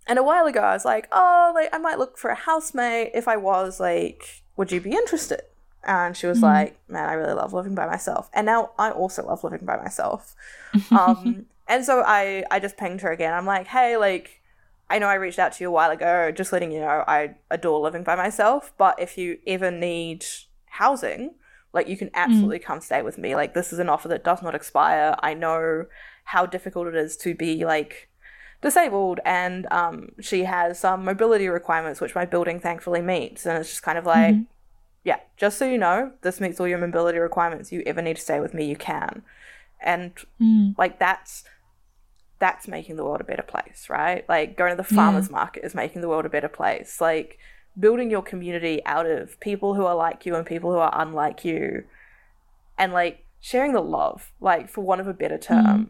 [0.07, 3.11] and a while ago I was like, oh like I might look for a housemate.
[3.13, 5.41] If I was, like, would you be interested?
[5.85, 6.43] And she was Mhm.
[6.43, 8.29] like, Man, I really love living by myself.
[8.33, 10.35] And now I also love living by myself.
[10.91, 13.33] Um and so I I just pinged her again.
[13.33, 14.41] I'm like, hey, like
[14.89, 17.35] I know I reached out to you a while ago, just letting you know I
[17.49, 20.25] adore living by myself, but if you ever need
[20.65, 21.35] housing,
[21.73, 23.35] like you can absolutely come stay with me.
[23.35, 25.15] Like this is an offer that does not expire.
[25.21, 25.85] I know
[26.25, 28.09] how difficult it is to be like
[28.61, 33.69] disabled and um she has some mobility requirements which my building thankfully meets and it's
[33.69, 34.45] just kind of like Mhm.
[35.03, 37.73] yeah, just so you know, this meets all your mobility requirements.
[37.73, 39.23] You ever need to stay with me, you can.
[39.81, 40.75] And Mm.
[40.77, 41.43] like that's
[42.39, 45.73] that's making the world a better place right like going to the farmers market is
[45.75, 47.37] making the world a better place like
[47.79, 51.43] building your community out of people who are like you and people who are unlike
[51.43, 51.83] you
[52.77, 55.65] and like sharing the love like for want of a better term.
[55.65, 55.83] Mm-hmm.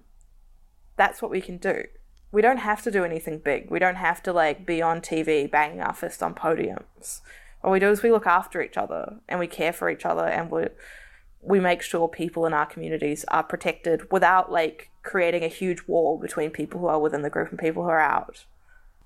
[0.95, 1.83] That's what we can do.
[2.31, 3.69] We don't have to do anything big.
[3.69, 7.21] We don't have to like be on tv banging our fist on podiums.
[7.61, 10.25] What we do is we look after each other and we care for each other
[10.25, 10.67] and we
[11.41, 16.17] we make sure people in our communities are protected without like creating a huge wall
[16.17, 18.45] between people who are within the group and people who are out.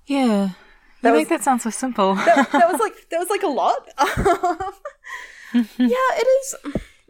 [0.06, 0.50] Yeah.
[1.02, 2.14] That you was- make that sound so simple.
[2.14, 3.88] That, that was like that was like a lot.
[5.54, 6.54] yeah, it is.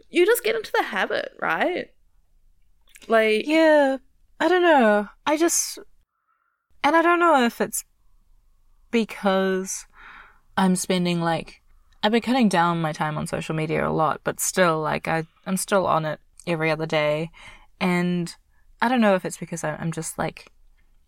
[0.09, 1.87] You just get into the habit, right?
[3.07, 3.97] Like Yeah,
[4.39, 5.07] I don't know.
[5.25, 5.79] I just,
[6.83, 7.83] and I don't know if it's
[8.91, 9.85] because
[10.57, 11.61] I'm spending like,
[12.01, 15.25] I've been cutting down my time on social media a lot, but still, like, I,
[15.45, 17.29] I'm still on it every other day.
[17.79, 18.33] And
[18.81, 20.47] I don't know if it's because I- I'm just like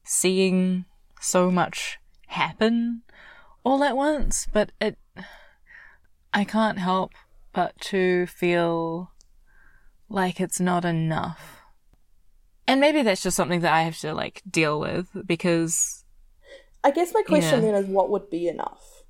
[0.03, 0.85] seeing
[1.19, 1.97] so much
[2.31, 3.03] happen
[3.63, 4.97] all at once, but it,
[6.33, 7.11] I can't help
[7.53, 9.11] but to feel
[10.09, 11.57] like it's not enough.
[12.67, 16.05] And maybe that's just something that I have to like deal with because
[16.83, 17.71] I guess my question Yeah.
[17.71, 19.03] then is what would be enough?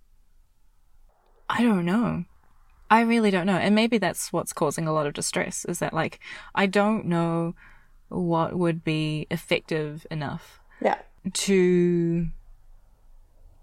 [1.49, 2.25] I don't know.
[2.89, 3.57] I really don't know.
[3.57, 6.19] And maybe that's what's causing a lot of distress is that like
[6.55, 7.53] I don't know
[8.09, 10.97] what would be effective enough Yeah.
[11.33, 12.27] to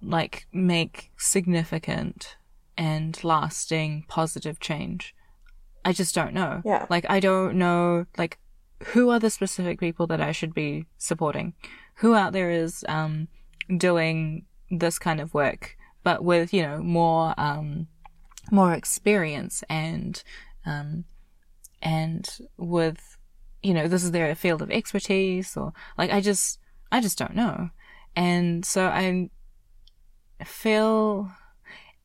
[0.02, 2.36] like make significant
[2.76, 5.14] and lasting positive change.
[5.84, 6.62] I just don't know.
[6.64, 6.86] Yeah.
[6.88, 8.38] Like I don't know like
[8.92, 11.54] who are the specific people that I should be supporting?
[11.96, 13.28] Who out there is um
[13.76, 17.88] doing this kind of work but with, you know, more um
[18.50, 20.22] more experience and
[20.64, 21.04] um
[21.82, 23.16] and with
[23.62, 26.60] you know, this is their field of expertise or like I just
[26.92, 27.70] I just don't know.
[28.14, 29.30] And so I
[30.44, 31.30] feel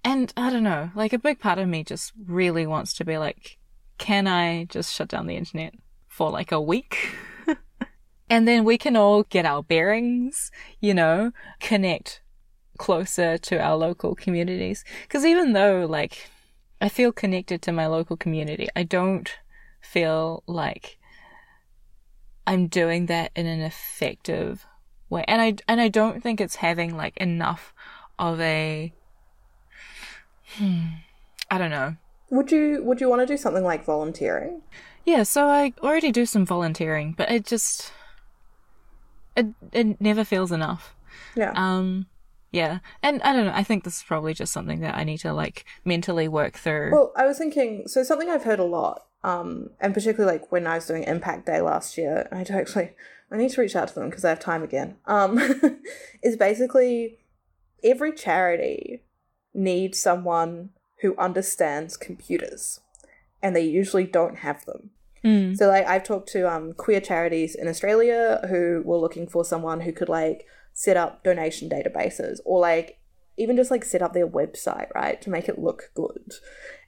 [0.04, 3.18] and I don't know, like a big part of me just really wants to be
[3.18, 3.58] like,
[3.98, 5.76] can I just shut down the internet
[6.08, 7.16] for like a week?
[8.30, 12.22] and then we can all get our bearings, you know, connect
[12.78, 14.84] closer to our local communities.
[15.04, 16.30] Because even though, like,
[16.82, 19.32] I feel connected to my local community, I don't
[19.80, 20.98] feel like
[22.46, 24.66] I'm doing that in an effective
[25.10, 25.24] way.
[25.30, 27.74] And I, and I don't think it's having like enough
[28.20, 28.94] of a,
[30.58, 30.86] hmm,
[31.50, 31.96] I don't know.
[32.30, 34.64] Would you would you want to do something like volunteering?
[35.06, 37.92] Yeah, so I already do some volunteering, but it just
[39.36, 40.96] it it never feels enough.
[41.36, 41.54] Yeah.
[41.56, 42.08] Um
[42.54, 42.80] yeah.
[43.02, 45.34] And I don't know, I think this is probably just something that I need to
[45.34, 46.92] like mentally work through.
[46.92, 50.68] Well, I was thinking, so something I've heard a lot, um, and particularly like when
[50.68, 52.92] I was doing Impact Day last year, I actually,
[53.32, 54.98] I need to reach out to them because I have time again.
[55.08, 55.40] Um,
[56.24, 57.18] is basically
[57.84, 59.04] every charity
[59.54, 60.70] needs someone
[61.02, 62.80] who understands computers,
[63.42, 64.92] and they usually don't have them.
[65.24, 65.56] Mm.
[65.58, 69.82] So like I've talked to um queer charities in Australia who were looking for someone
[69.82, 73.00] who could like set up donation databases or like
[73.38, 76.34] even just like set up their website, right, to make it look good.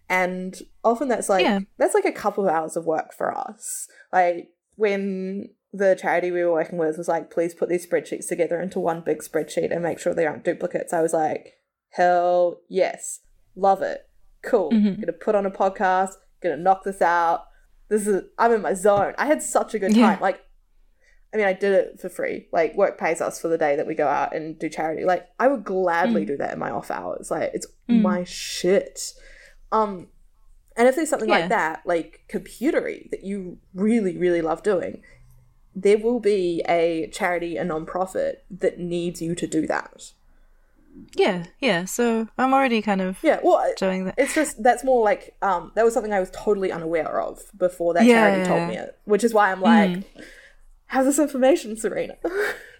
[0.09, 1.61] And often that's like Yeah.
[1.77, 3.87] that's like a couple of hours of work for us.
[4.11, 8.61] Like when the charity we were working with was like, please put these spreadsheets together
[8.61, 10.93] into one big spreadsheet and make sure they aren't duplicates.
[10.93, 11.53] I was like,
[11.89, 13.21] hell yes,
[13.55, 14.07] love it,
[14.43, 14.71] cool.
[14.71, 14.99] Mhm.
[15.01, 17.45] Gonna put on a podcast, gonna knock this out.
[17.89, 19.13] This is I'm in my zone.
[19.17, 19.99] I had such a good time.
[19.99, 20.17] Yeah.
[20.21, 20.39] Like,
[21.33, 22.47] I mean, I did it for free.
[22.53, 25.03] Like, work pays us for the day that we go out and do charity.
[25.03, 26.27] Like, I would gladly Mm.
[26.27, 27.29] do that in my off hours.
[27.29, 28.01] Like, it's Mm.
[28.01, 29.13] my shit.
[29.71, 30.09] Um,
[30.77, 31.39] And if there's something Yeah.
[31.39, 35.03] like that, like computery, that you really, really love doing,
[35.75, 40.11] there will be a charity, a non-profit that needs you to do that.
[41.15, 41.83] Yeah, yeah.
[41.85, 44.15] So I'm already kind of Yeah, well, doing that.
[44.17, 47.93] it's just that's more like um that was something I was totally unaware of before
[47.95, 48.67] that Yeah, charity yeah, told yeah.
[48.67, 50.03] me it, which is why I'm like,
[50.85, 52.15] how's this information, Serena?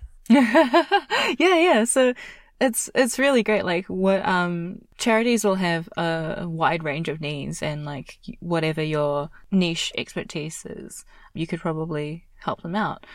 [0.30, 1.84] yeah, yeah.
[1.84, 2.14] So
[2.62, 3.66] it's it's really great.
[3.66, 9.30] Like what um charities will have a wide range of needs, and like whatever your
[9.52, 13.06] niche expertise is, you could probably help them out.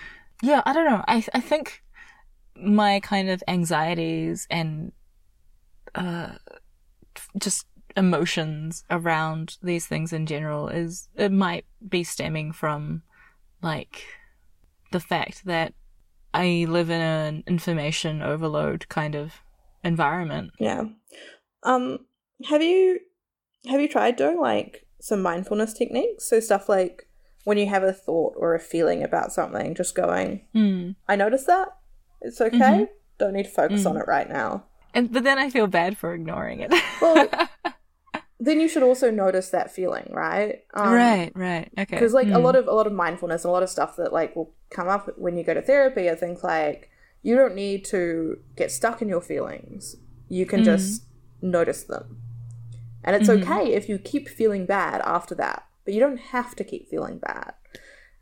[0.43, 1.05] Yeah, I don't know.
[1.09, 1.83] I I think
[2.57, 4.93] my kind of anxieties and
[5.95, 6.33] uh
[7.39, 7.67] just
[7.97, 13.03] emotions around these things in general is it might be stemming from
[13.63, 14.05] like
[14.93, 15.75] the fact that
[16.33, 19.35] I live in an information overload kind of
[19.83, 20.53] environment.
[20.59, 20.85] yeah.
[21.63, 22.07] Um,
[22.49, 23.01] have you
[23.67, 26.29] have you tried doing like some mindfulness techniques?
[26.29, 27.09] So stuff like
[27.45, 30.95] when you have a thought or a feeling about something, just going, Mm.
[31.09, 31.69] I noticed that.
[32.21, 32.59] It's okay.
[32.59, 32.85] Mm-hmm.
[33.19, 33.91] Don't need to focus Mm.
[33.91, 34.65] on it right now.
[34.95, 36.73] And but then I feel bad for ignoring it.
[37.01, 37.29] Well,
[38.43, 40.65] Then you should also notice that feeling, right?
[40.73, 41.71] Um, right, right.
[41.79, 41.97] Okay.
[41.97, 42.43] because like a Mm.
[42.43, 44.89] lot of a lot of mindfulness and a lot of stuff that like will come
[44.89, 46.89] up when you go to therapy are things like
[47.23, 49.97] you don't need to get stuck in your feelings
[50.29, 51.03] you can just
[51.43, 52.17] notice them
[53.05, 56.65] and it's okay if you keep feeling bad after that but you don't have to
[56.65, 57.55] keep feeling bad.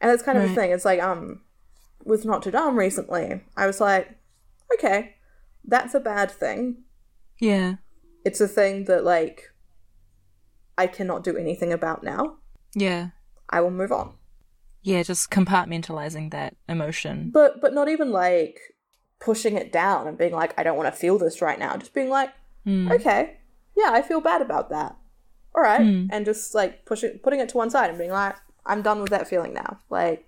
[0.00, 0.70] And that's kind of the thing.
[0.70, 1.42] It's like um
[2.04, 4.16] with Notre Dame recently i was like
[4.74, 5.16] okay
[5.64, 6.84] that's a bad thing.
[7.40, 7.74] Yeah.
[8.24, 9.52] it's a thing that like
[10.78, 12.36] i cannot do anything about now.
[12.74, 13.08] Yeah.
[13.50, 14.14] i will move on.
[14.82, 17.30] Yeah, just compartmentalizing that emotion.
[17.32, 18.58] but but not even like
[19.20, 21.76] pushing it down and being like i don't want to feel this right now.
[21.76, 22.30] Just being like
[22.66, 22.90] Mm.
[22.92, 23.38] okay.
[23.76, 24.96] Yeah i feel bad about that
[25.54, 26.08] all right Mm.
[26.10, 28.36] and just like pushing putting it to one side and being like
[28.66, 30.24] i'm done with that feeling now like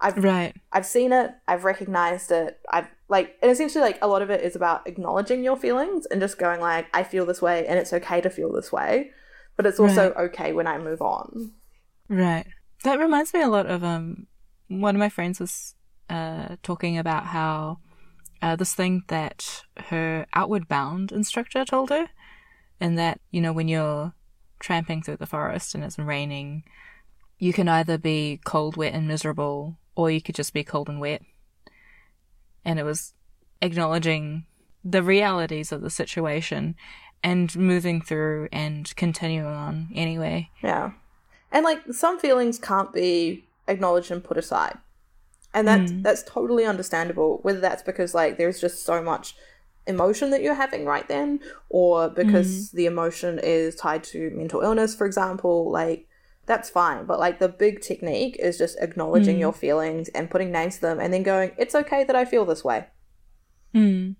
[0.00, 0.54] i've Right.
[0.72, 4.42] i've seen it i've recognized it i've like and essentially like a lot of it
[4.42, 7.92] is about acknowledging your feelings and just going like i feel this way and it's
[7.92, 9.10] okay to feel this way
[9.56, 11.52] but it's also okay when i move on
[12.10, 12.46] Right.
[12.84, 14.26] That reminds me a lot of um
[14.68, 15.74] one of my friends was
[16.08, 17.78] uh talking about how
[18.40, 22.06] uh this thing that her outward bound instructor told her
[22.80, 24.14] and that, you know, when you're
[24.58, 26.64] tramping through the forest and it's raining,
[27.38, 31.00] you can either be cold, wet and miserable or you could just be cold and
[31.00, 31.22] wet.
[32.64, 33.14] And it was
[33.62, 34.46] acknowledging
[34.84, 36.76] the realities of the situation
[37.22, 40.50] and moving through and continuing on anyway.
[40.62, 40.92] Yeah.
[41.50, 44.78] And like some feelings can't be acknowledged and put aside.
[45.54, 46.02] And that's hmm.
[46.02, 49.34] that's totally understandable, whether that's because like there's just so much
[49.88, 54.94] emotion that you're having right then, or because the emotion is tied to mental illness,
[54.94, 56.06] for example, like
[56.46, 57.04] that's fine.
[57.06, 61.00] But like the big technique is just acknowledging your feelings and putting names to them
[61.00, 62.86] and then going, It's okay that I feel this way.
[63.74, 64.12] Hmm.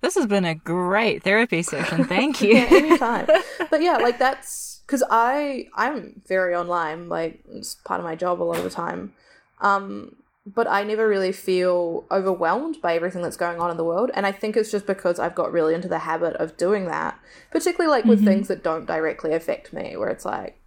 [0.00, 2.04] This has been a great therapy session.
[2.04, 2.54] Thank you.
[2.54, 3.26] yeah, anytime.
[3.70, 7.08] but yeah, like that's because I I'm very online.
[7.08, 9.14] Like it's part of my job a lot of the time.
[9.60, 14.10] Um, but I never really feel overwhelmed by everything that's going on in the world,
[14.14, 17.18] and I think it's just because I've got really into the habit of doing that,
[17.50, 20.60] particularly like with things that don't directly affect me, where it's like,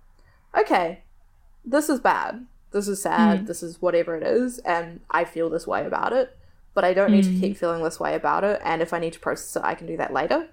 [0.57, 1.03] okay,
[1.63, 5.67] this is bad, this is sad, this is whatever it is, and I feel this
[5.67, 6.35] way about it.
[6.73, 9.13] But I don't need to keep feeling this way about it, and if I need
[9.13, 10.47] to process it, I can do that later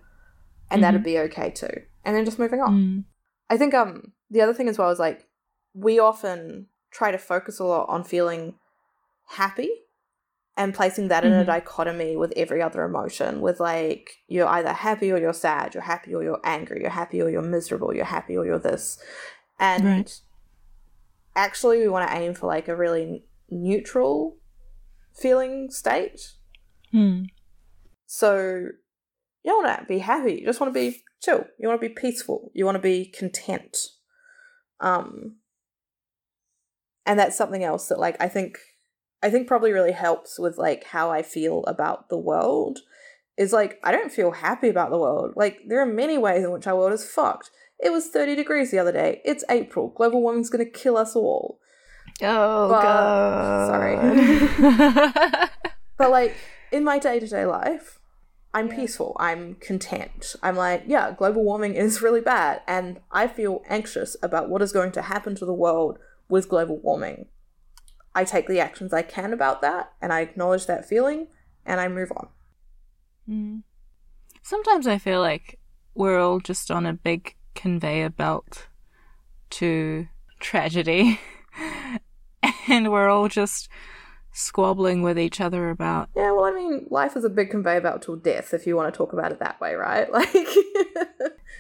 [0.71, 1.83] and that'd be okay too.
[2.05, 2.75] And then just moving on.
[2.75, 3.05] Mm.
[3.51, 5.27] I think um the other thing as well is like
[5.75, 8.55] we often try to focus a lot on feeling
[9.27, 9.71] happy
[10.57, 11.47] and placing that in a Mhm.
[11.47, 16.15] dichotomy with every other emotion with like you're either happy or you're sad, you're happy
[16.15, 19.03] or you're angry, you're happy or you're miserable, you're happy or you're this.
[19.59, 20.21] And Right.
[21.35, 24.39] actually we want to aim for like a really neutral
[25.13, 26.35] feeling state.
[26.93, 27.25] Hmm.
[28.07, 28.37] So
[29.43, 30.35] you don't want to be happy.
[30.35, 31.47] You just want to be chill.
[31.59, 32.51] You want to be peaceful.
[32.55, 33.77] You want to be content.
[34.81, 35.37] Um,
[37.05, 38.59] and that's something else that like I think
[39.25, 42.79] I think probably really helps with like how I feel about the world.
[43.37, 45.33] Is like I don't feel happy about the world.
[45.35, 47.51] Like there are many ways in which our world is fucked.
[47.81, 49.21] It was 30 degrees the other day.
[49.25, 49.89] It's April.
[49.97, 51.59] Global warming's going to kill us all.
[52.23, 53.67] Oh But- god.
[53.67, 55.49] sorry.
[55.99, 56.35] But like
[56.73, 57.99] in my day to day life,
[58.53, 59.17] I'm peaceful.
[59.19, 60.37] I'm content.
[60.43, 64.73] I'm like, yeah, global warming is really bad, and I feel anxious about what is
[64.73, 65.99] going to happen to the world
[66.29, 67.27] with global warming.
[68.15, 71.29] I take the actions I can about that, and I acknowledge that feeling,
[71.67, 72.29] and I move on.
[73.29, 73.63] Mm.
[74.43, 75.59] Sometimes I feel like
[75.95, 78.69] we're all just on a big conveyor belt
[79.51, 80.09] to
[80.41, 81.21] tragedy.
[82.69, 83.69] and we're all just
[84.33, 86.09] squabbling with each other about.
[86.15, 88.93] Yeah, well, I mean, life is a big conveyor belt till death, if you want
[88.93, 90.09] to talk about it that way, right?
[90.13, 90.35] Like,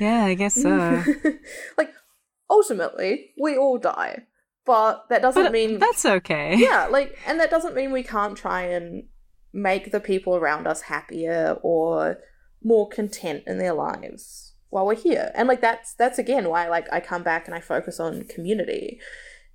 [0.00, 1.04] Yeah, I guess so.
[1.78, 1.92] like,
[2.50, 4.24] ultimately, we all die,
[4.64, 6.54] but that doesn't but mean that's okay.
[6.58, 9.04] yeah, like, and that doesn't mean we can't try and
[9.52, 12.18] make the people around us happier or
[12.62, 15.30] more content in their lives while we're here.
[15.34, 19.00] And like, that's that's again why like I come back and I focus on community.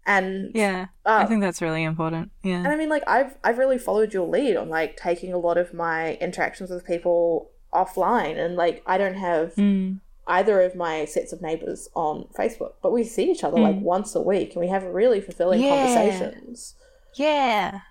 [0.05, 2.31] And Yeah, uh, I think that's really important.
[2.41, 2.57] Yeah.
[2.57, 5.57] and I mean, like, I've I've really followed your lead on like taking a lot
[5.57, 9.99] of my interactions with people offline, and like I don't have Mm.
[10.29, 13.81] Either of my sets of neighbors on Facebook, but we see each other like Mm.
[13.81, 15.69] once a week, and we have really fulfilling Yeah.
[15.85, 16.75] conversations.
[17.15, 17.81] Yeah.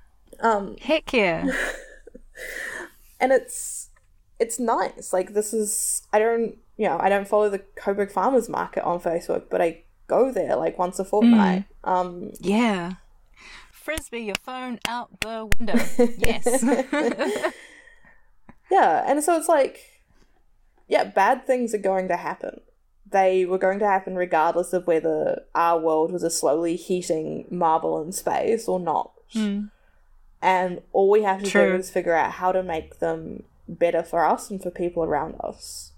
[0.41, 1.45] Um, Heck yeah.
[3.21, 3.91] and it's
[4.39, 5.13] it's nice.
[5.13, 9.01] Like this is I don't you know I don't follow the Coburg Farmers Market on
[9.01, 11.65] Facebook, but I go there like once a fortnight.
[11.85, 12.93] Um, Yeah.
[13.73, 15.79] Frisbee your phone out the window.
[16.19, 16.63] Yes.
[18.71, 19.81] Yeah, and so it's like,
[20.89, 22.61] yeah, bad things are going to happen.
[23.11, 28.03] They were going to happen regardless of whether our world was a slowly heating marble
[28.03, 29.13] in space or not.
[29.35, 29.71] Mm.
[30.43, 34.25] And all we have to do is figure out how to make them better for
[34.25, 35.93] us and for people around us.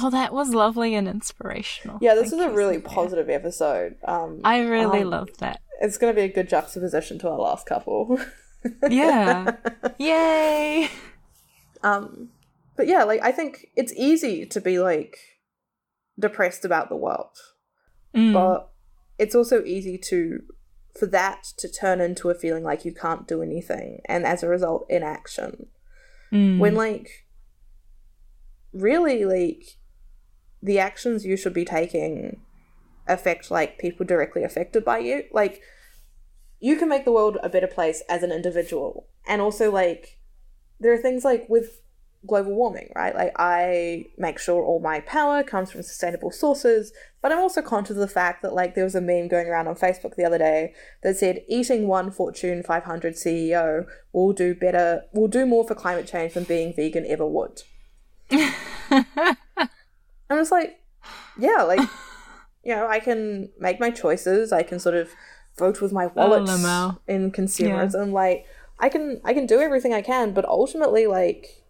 [0.00, 1.98] Oh, that was lovely and inspirational.
[2.00, 3.96] Yeah, this Thank is a really positive episode.
[4.04, 5.60] Um, I really um, loved that.
[5.80, 8.18] It's going to be a good juxtaposition to our last couple.
[8.88, 9.56] Yeah.
[9.98, 10.88] Yay.
[11.82, 12.30] Um,
[12.82, 15.16] but yeah, like I think it's easy to be like
[16.18, 17.38] depressed about the world,
[18.12, 18.32] Mm.
[18.32, 18.70] but
[19.20, 20.40] it's also easy to
[20.98, 24.48] for that to turn into a feeling like you can't do anything, and as a
[24.48, 25.68] result, inaction.
[26.32, 26.58] Mm.
[26.58, 27.24] When like
[28.72, 29.78] really like
[30.60, 32.40] the actions you should be taking
[33.06, 35.62] affect like people directly affected by you, like
[36.58, 40.18] you can make the world a better place as an individual, and also like
[40.80, 41.81] there are things like with
[42.26, 43.14] global warming, right?
[43.14, 47.96] Like I make sure all my power comes from sustainable sources, but I'm also conscious
[47.96, 50.38] of the fact that like there was a meme going around on Facebook the other
[50.38, 55.74] day that said eating one Fortune 500 CEO will do better, will do more for
[55.74, 57.62] climate change than being vegan ever would.
[58.30, 59.36] I'm
[60.30, 60.80] just like,
[61.38, 61.80] yeah, like
[62.62, 64.52] you know, I can make my choices.
[64.52, 65.10] I can sort of
[65.58, 66.48] vote with my wallet
[67.08, 68.12] in consumerism.
[68.12, 68.46] Like
[68.78, 71.61] I can, I can do everything I can, but ultimately, like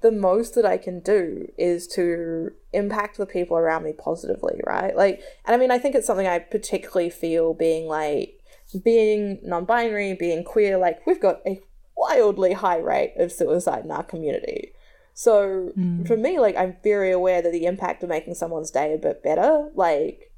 [0.00, 4.96] the most that I can do is to impact the people around me positively, right?
[4.96, 8.38] Like, and I mean, I think it's something I particularly feel being like
[8.84, 10.78] being non-binary, being queer.
[10.78, 11.60] Like, we've got a
[11.96, 14.72] wildly high rate of suicide in our community.
[15.14, 16.06] So mm.
[16.06, 19.22] for me, like, I'm very aware that the impact of making someone's day a bit
[19.22, 20.32] better, like,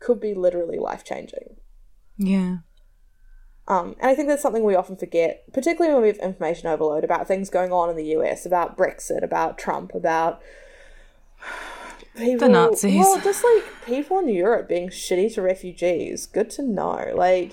[0.00, 1.56] could be literally life changing.
[2.16, 2.58] Yeah.
[3.68, 7.04] Um, and I think that's something we often forget, particularly when we have information overload
[7.04, 10.40] about things going on in the US, about Brexit, about Trump, about
[12.16, 12.98] people, Nazis.
[12.98, 16.26] Well, just like people in Europe being shitty to refugees.
[16.26, 17.12] Good to know.
[17.14, 17.52] Like,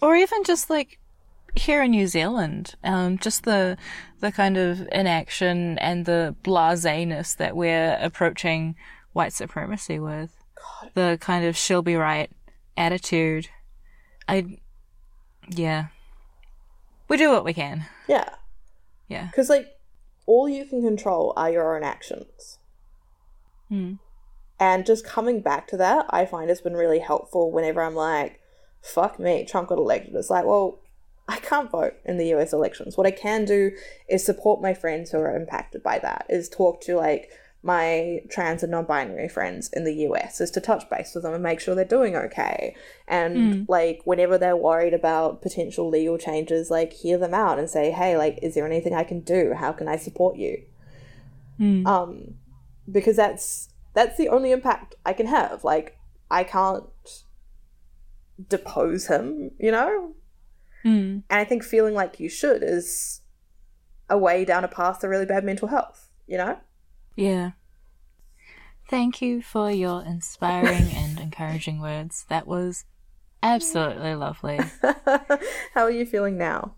[0.00, 1.00] Or even just like
[1.56, 3.76] here in New Zealand, um, just the
[4.20, 8.76] the kind of inaction and the blaseness that we're approaching
[9.12, 10.30] white supremacy with.
[10.94, 12.30] The kind of she'll be right
[12.76, 13.48] attitude.
[14.28, 14.58] I
[15.50, 15.86] yeah.
[17.08, 17.86] We do what we can.
[18.06, 18.28] yeah,
[19.08, 19.26] Yeah.
[19.26, 19.66] because like
[20.26, 22.58] all you can control are your own actions.
[23.68, 23.94] Hmm.
[24.60, 28.40] And just coming back to that, I find has been really helpful whenever I'm like,
[28.82, 30.14] fuck me, Trump got elected.
[30.14, 30.80] It's like, well,
[31.28, 32.96] I can't vote in the US elections.
[32.96, 33.70] What I can do
[34.08, 37.30] is support my friends who are impacted by that, is talk to like
[37.62, 41.34] my trans and non binary friends in the US, is to touch base with them
[41.34, 42.74] and make sure they're doing okay.
[43.06, 47.90] And like, whenever they're worried about potential legal changes, like, hear them out and say,
[47.90, 49.54] hey, like, is there anything I can do?
[49.54, 50.62] How can I support you?
[51.86, 52.34] Um,
[52.90, 55.64] because that's that's the only impact I can have.
[55.64, 55.98] Like
[56.30, 56.84] I can't
[58.48, 60.14] depose him, you know?
[60.84, 61.22] Mm.
[61.28, 63.20] And I think feeling like you should is
[64.08, 66.58] a way down a path to really bad mental health, you know?
[67.18, 67.50] Yeah.
[68.88, 72.24] Thank you for your inspiring and encouraging words.
[72.28, 72.84] That was
[73.42, 74.60] absolutely lovely.
[75.74, 76.76] How are you feeling now?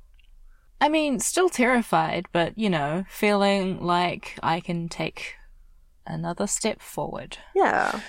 [0.80, 5.34] I mean, still terrified, but you know, feeling like I can take
[6.06, 7.36] another step forward.
[7.54, 8.00] Yeah.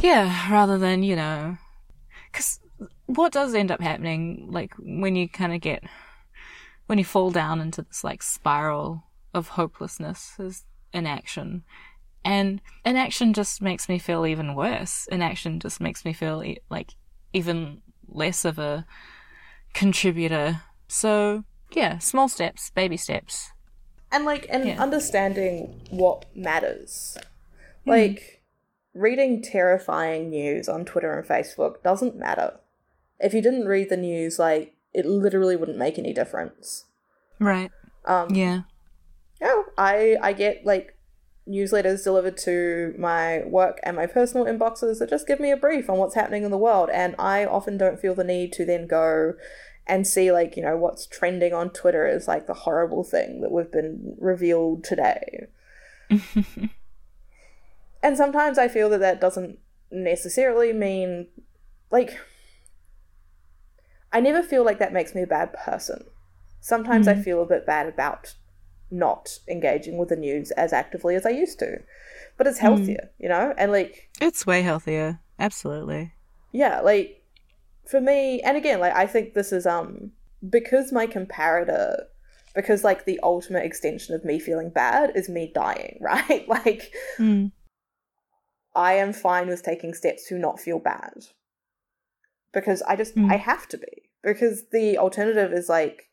[0.00, 1.58] Yeah, rather than, you know,
[2.32, 2.58] because
[3.04, 5.84] what does end up happening, like when you kind of get,
[6.86, 9.04] when you fall down into this like spiral
[9.34, 11.64] of hopelessness is inaction.
[12.24, 15.06] And inaction just makes me feel even worse.
[15.12, 16.92] Inaction just makes me feel e- like
[17.32, 18.84] even less of a
[19.74, 20.62] contributor.
[20.88, 23.50] So, yeah, small steps, baby steps.
[24.12, 24.80] and like and Yeah.
[24.80, 27.18] understanding what matters
[27.84, 28.40] like
[28.94, 32.60] reading terrifying news on twitter and facebook doesn't matter
[33.18, 36.84] if you didn't read the news like it literally wouldn't make any difference
[37.40, 37.72] Right.
[38.04, 38.60] um Yeah.
[39.40, 40.96] Yeah i i get like
[41.48, 45.88] newsletters delivered to my work and my personal inboxes that just give me a brief
[45.88, 48.86] on what's happening in the world and i often don't feel the need to then
[48.86, 49.34] go
[49.86, 53.52] and see like you know what's trending on twitter is like the horrible thing that
[53.52, 55.46] we've been revealed today.
[58.06, 59.58] And sometimes i feel that that doesn't
[59.90, 61.26] necessarily mean
[61.90, 62.16] like
[64.12, 66.04] i never feel like that makes me a bad person.
[66.60, 67.24] Sometimes i mm.
[67.24, 68.36] feel a bit bad about
[68.90, 71.78] not engaging with the news as actively as i used to
[72.36, 75.20] but it's healthier you know and like It's way healthier.
[75.38, 76.12] Absolutely.
[76.52, 77.22] yeah like
[77.86, 80.12] for me and again like i think this is um
[80.48, 82.04] because my comparator
[82.54, 87.52] because like the ultimate extension of me feeling bad is me dying right like Mm.
[88.74, 91.14] i am fine with taking steps to not feel bad
[92.52, 93.30] because i just Mm.
[93.32, 96.10] i have to be because the alternative is like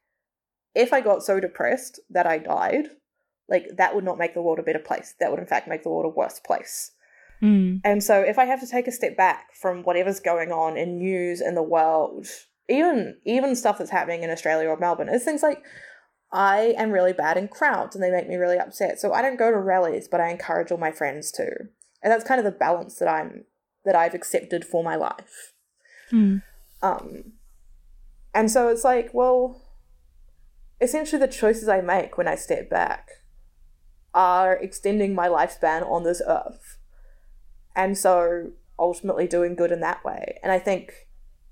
[0.75, 2.87] if i got so depressed that i died
[3.49, 5.83] like that would not make the world a better place that would in fact make
[5.83, 6.91] the world a worse place
[7.43, 7.81] Mm.
[7.83, 10.97] and so if I have to take a step back from whatever's going on in
[10.97, 12.25] news in the world,
[12.69, 15.61] even even stuff that's happening in Australia or Melbourne, it's things like
[16.31, 18.99] I am really bad in crowds and they make me really upset.
[18.99, 21.47] So I don't go to rallies, but I encourage all my friends to.
[22.01, 23.43] And that's kind of the balance that I'm
[23.83, 25.53] that I've accepted for my life.
[26.13, 26.43] Mm.
[26.81, 27.33] Um
[28.33, 29.61] and so it's like, well,
[30.81, 33.09] essentially the choices I make when I step back
[34.13, 36.77] are extending my lifespan on this earth.
[37.75, 40.39] And so ultimately doing good in that way.
[40.43, 41.07] And I think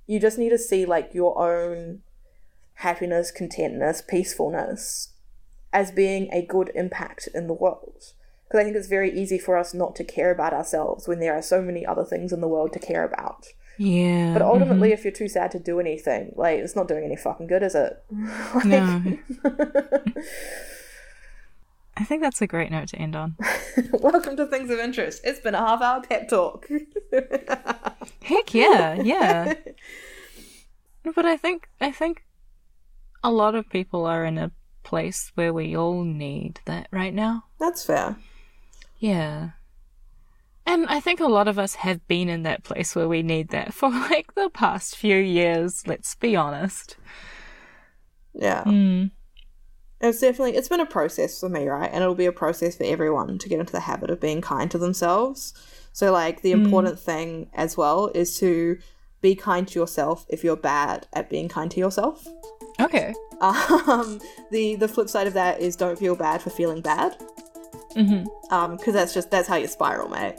[0.08, 2.02] you just need to see like your own
[2.76, 5.14] happiness, contentness, peacefulness
[5.74, 8.14] as being a good impact in the world.
[8.48, 11.34] Because I think it's very easy for us not to care about ourselves when there
[11.34, 13.48] are so many other things in the world to care about.
[13.82, 14.34] Yeah.
[14.34, 14.94] But ultimately, mm-hmm.
[14.94, 17.74] if you're too sad to do anything, like it's not doing any fucking good, is
[17.74, 18.04] it?
[18.54, 19.18] Like- No.
[21.98, 23.38] I think that's a great note to end on.
[23.94, 25.20] Welcome to Things of Interest.
[25.24, 26.68] It's been a half hour pep talk.
[28.22, 29.56] Heck yeah, yeah.
[31.04, 32.24] But I think I think
[33.24, 34.52] a lot of people are in a
[34.84, 37.46] place where we all need that right now.
[37.60, 38.16] That's fair.
[39.00, 39.52] Yeah.
[40.66, 43.50] And I think a lot of us have been in that place where we need
[43.50, 46.98] that for like the past few years, let's be honest.
[48.34, 48.64] Yeah.
[48.64, 49.12] Mm.
[50.00, 51.90] It's definitely it's been a process for me, right?
[51.92, 54.72] And it'll be a process for everyone to get into the habit of being kind
[54.72, 55.54] to themselves.
[55.94, 58.80] So like the important thing as well is to
[59.22, 62.28] be kind to yourself if you're bad at being kind to yourself.
[62.80, 63.14] Okay.
[63.42, 67.18] Um, the the flip side of that is don't feel bad for feeling bad.
[67.96, 68.54] Mm-hmm.
[68.54, 70.36] Um, because that's just that's how you spiral, mate.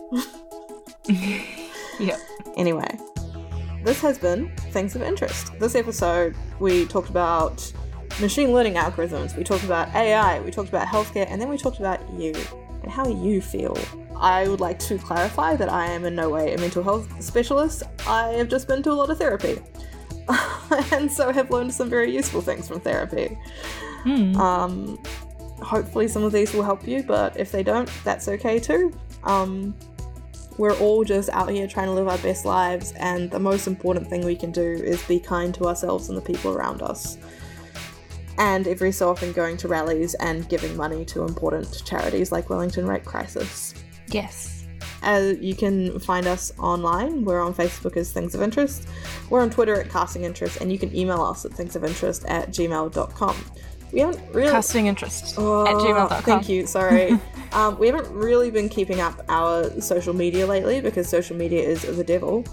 [1.99, 2.19] Yep.
[2.57, 2.99] Anyway,
[3.85, 5.57] this has been Things of Interest.
[5.61, 7.73] This episode, we talked about
[8.21, 11.79] machine learning algorithms, we talked about AI, we talked about healthcare, and then we talked
[11.79, 12.35] about you
[12.83, 13.77] and how you feel.
[14.17, 17.83] I would like to clarify that I am in no way a mental health specialist.
[18.07, 19.61] I have just been to a lot of therapy.
[20.93, 23.37] and so have learned some very useful things from therapy.
[24.05, 24.37] Mm.
[24.37, 25.03] Um,
[25.63, 28.93] hopefully, some of these will help you, but if they don't, that's okay too.
[29.25, 29.75] Um,
[30.59, 34.09] we're all just out here trying to live our best lives, and the most important
[34.09, 37.17] thing we can do is be kind to ourselves and the people around us.
[38.39, 42.87] And every so often going to rallies and giving money to important charities like Wellington
[42.87, 43.75] Rape Crisis.
[44.09, 44.67] Yes.
[45.03, 47.25] Uh, you can find us online.
[47.25, 48.89] We're on Facebook as Things of Interest.
[49.31, 53.37] We're on Twitter at Casting Interest, and you can email us at thingsofinterest at gmail.com.
[53.93, 54.51] We haven't really.
[54.51, 56.23] Casting interest Oh, at gmail.com.
[56.23, 56.67] Thank you.
[56.67, 57.19] Sorry.
[57.53, 61.83] um, we haven't really been keeping up our social media lately because social media is
[61.83, 62.45] the devil.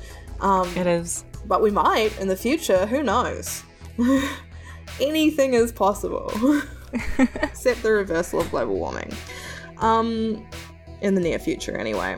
[0.42, 1.24] Um, It is.
[1.46, 2.86] but we might in the future.
[2.86, 3.64] Who knows?
[5.00, 6.30] Anything is possible,
[7.42, 9.14] except the reversal of global warming.
[9.78, 10.46] Um,
[11.02, 12.16] in the near future, anyway.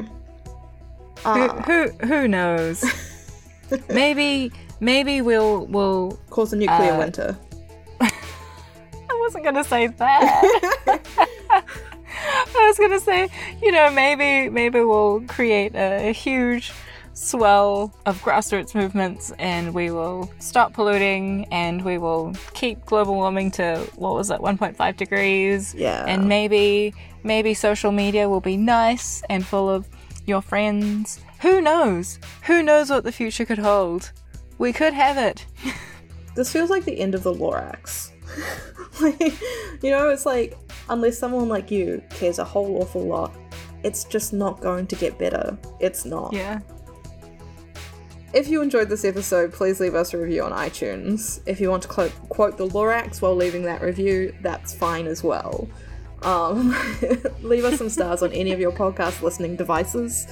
[1.23, 2.83] Who, Uh, who who knows?
[3.89, 7.37] maybe maybe we'll we'll cause a nuclear uh, winter.
[9.31, 11.01] I wasn't gonna say that.
[12.53, 13.29] I was gonna say,
[13.61, 16.73] you know, maybe maybe we'll create a, a huge
[17.13, 23.51] swell of grassroots movements and we will stop polluting and we will keep global warming
[23.51, 26.03] to what was it 1.5 degrees Yeah.
[26.07, 29.87] and maybe maybe social media will be nice and full of
[30.25, 34.11] your friends who knows who knows what the future could hold
[34.57, 35.45] we could have it
[36.33, 38.11] This feels like the end of the Lorax.
[39.01, 39.19] like,
[39.81, 40.57] you know, it's like,
[40.89, 43.33] unless someone like you cares a whole awful lot,
[43.83, 45.57] it's just not going to get better.
[45.79, 46.33] It's not.
[46.33, 46.59] yeah
[48.33, 51.41] If you enjoyed this episode, please leave us a review on iTunes.
[51.45, 55.23] If you want to clo- quote the Lorax while leaving that review, that's fine as
[55.23, 55.67] well.
[56.21, 56.75] Um,
[57.41, 60.27] leave us some stars on any of your podcast listening devices.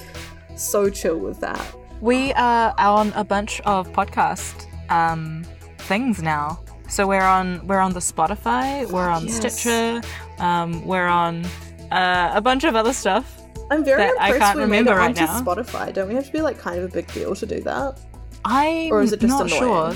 [0.56, 1.66] So chill with that.
[2.02, 5.44] We are on a bunch of podcast um,
[5.80, 6.64] things now.
[6.90, 9.36] So we're on we're on the Spotify, we're on yes.
[9.60, 10.02] Stitcher,
[10.40, 11.46] um, we're on
[11.92, 13.36] uh, a bunch of other stuff.
[13.72, 15.42] I'm very That I can't we remember made it right onto now.
[15.42, 15.94] Spotify.
[15.94, 18.00] Don't we have to be like kind of a big deal to do that?
[18.44, 19.96] I'm Or is it just not annoying?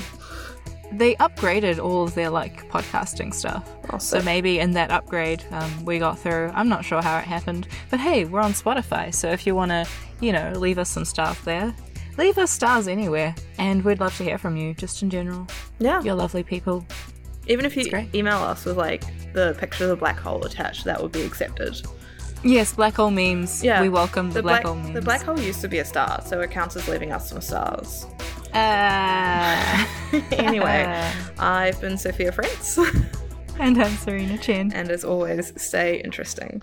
[0.92, 3.68] They upgraded all of their like podcasting stuff.
[3.92, 6.52] Oh, So maybe in that upgrade, um, we got through.
[6.54, 9.12] I'm not sure how it happened, but hey, we're on Spotify.
[9.12, 9.86] So if you want to,
[10.20, 11.74] you know, leave us some stuff there,
[12.16, 14.74] leave us stars anywhere, and we'd love to hear from you.
[14.74, 15.46] Just in general,
[15.78, 16.02] Yeah.
[16.02, 16.84] you're lovely people.
[17.46, 19.02] Even if you email us with like
[19.34, 21.80] the picture of the black hole attached, that would be accepted.
[22.42, 23.62] Yes, black hole memes.
[23.64, 23.80] Yeah.
[23.82, 24.94] we welcome the, The black, black, hole memes.
[24.94, 27.40] the black hole used to be a star, so it counts as leaving us some
[27.40, 28.06] stars.
[28.52, 29.86] Uh,
[30.32, 30.84] anyway,
[31.38, 32.78] I've been Sophia Fritz,
[33.58, 34.72] and I'm Serena Chen.
[34.72, 36.62] and as always, stay interesting.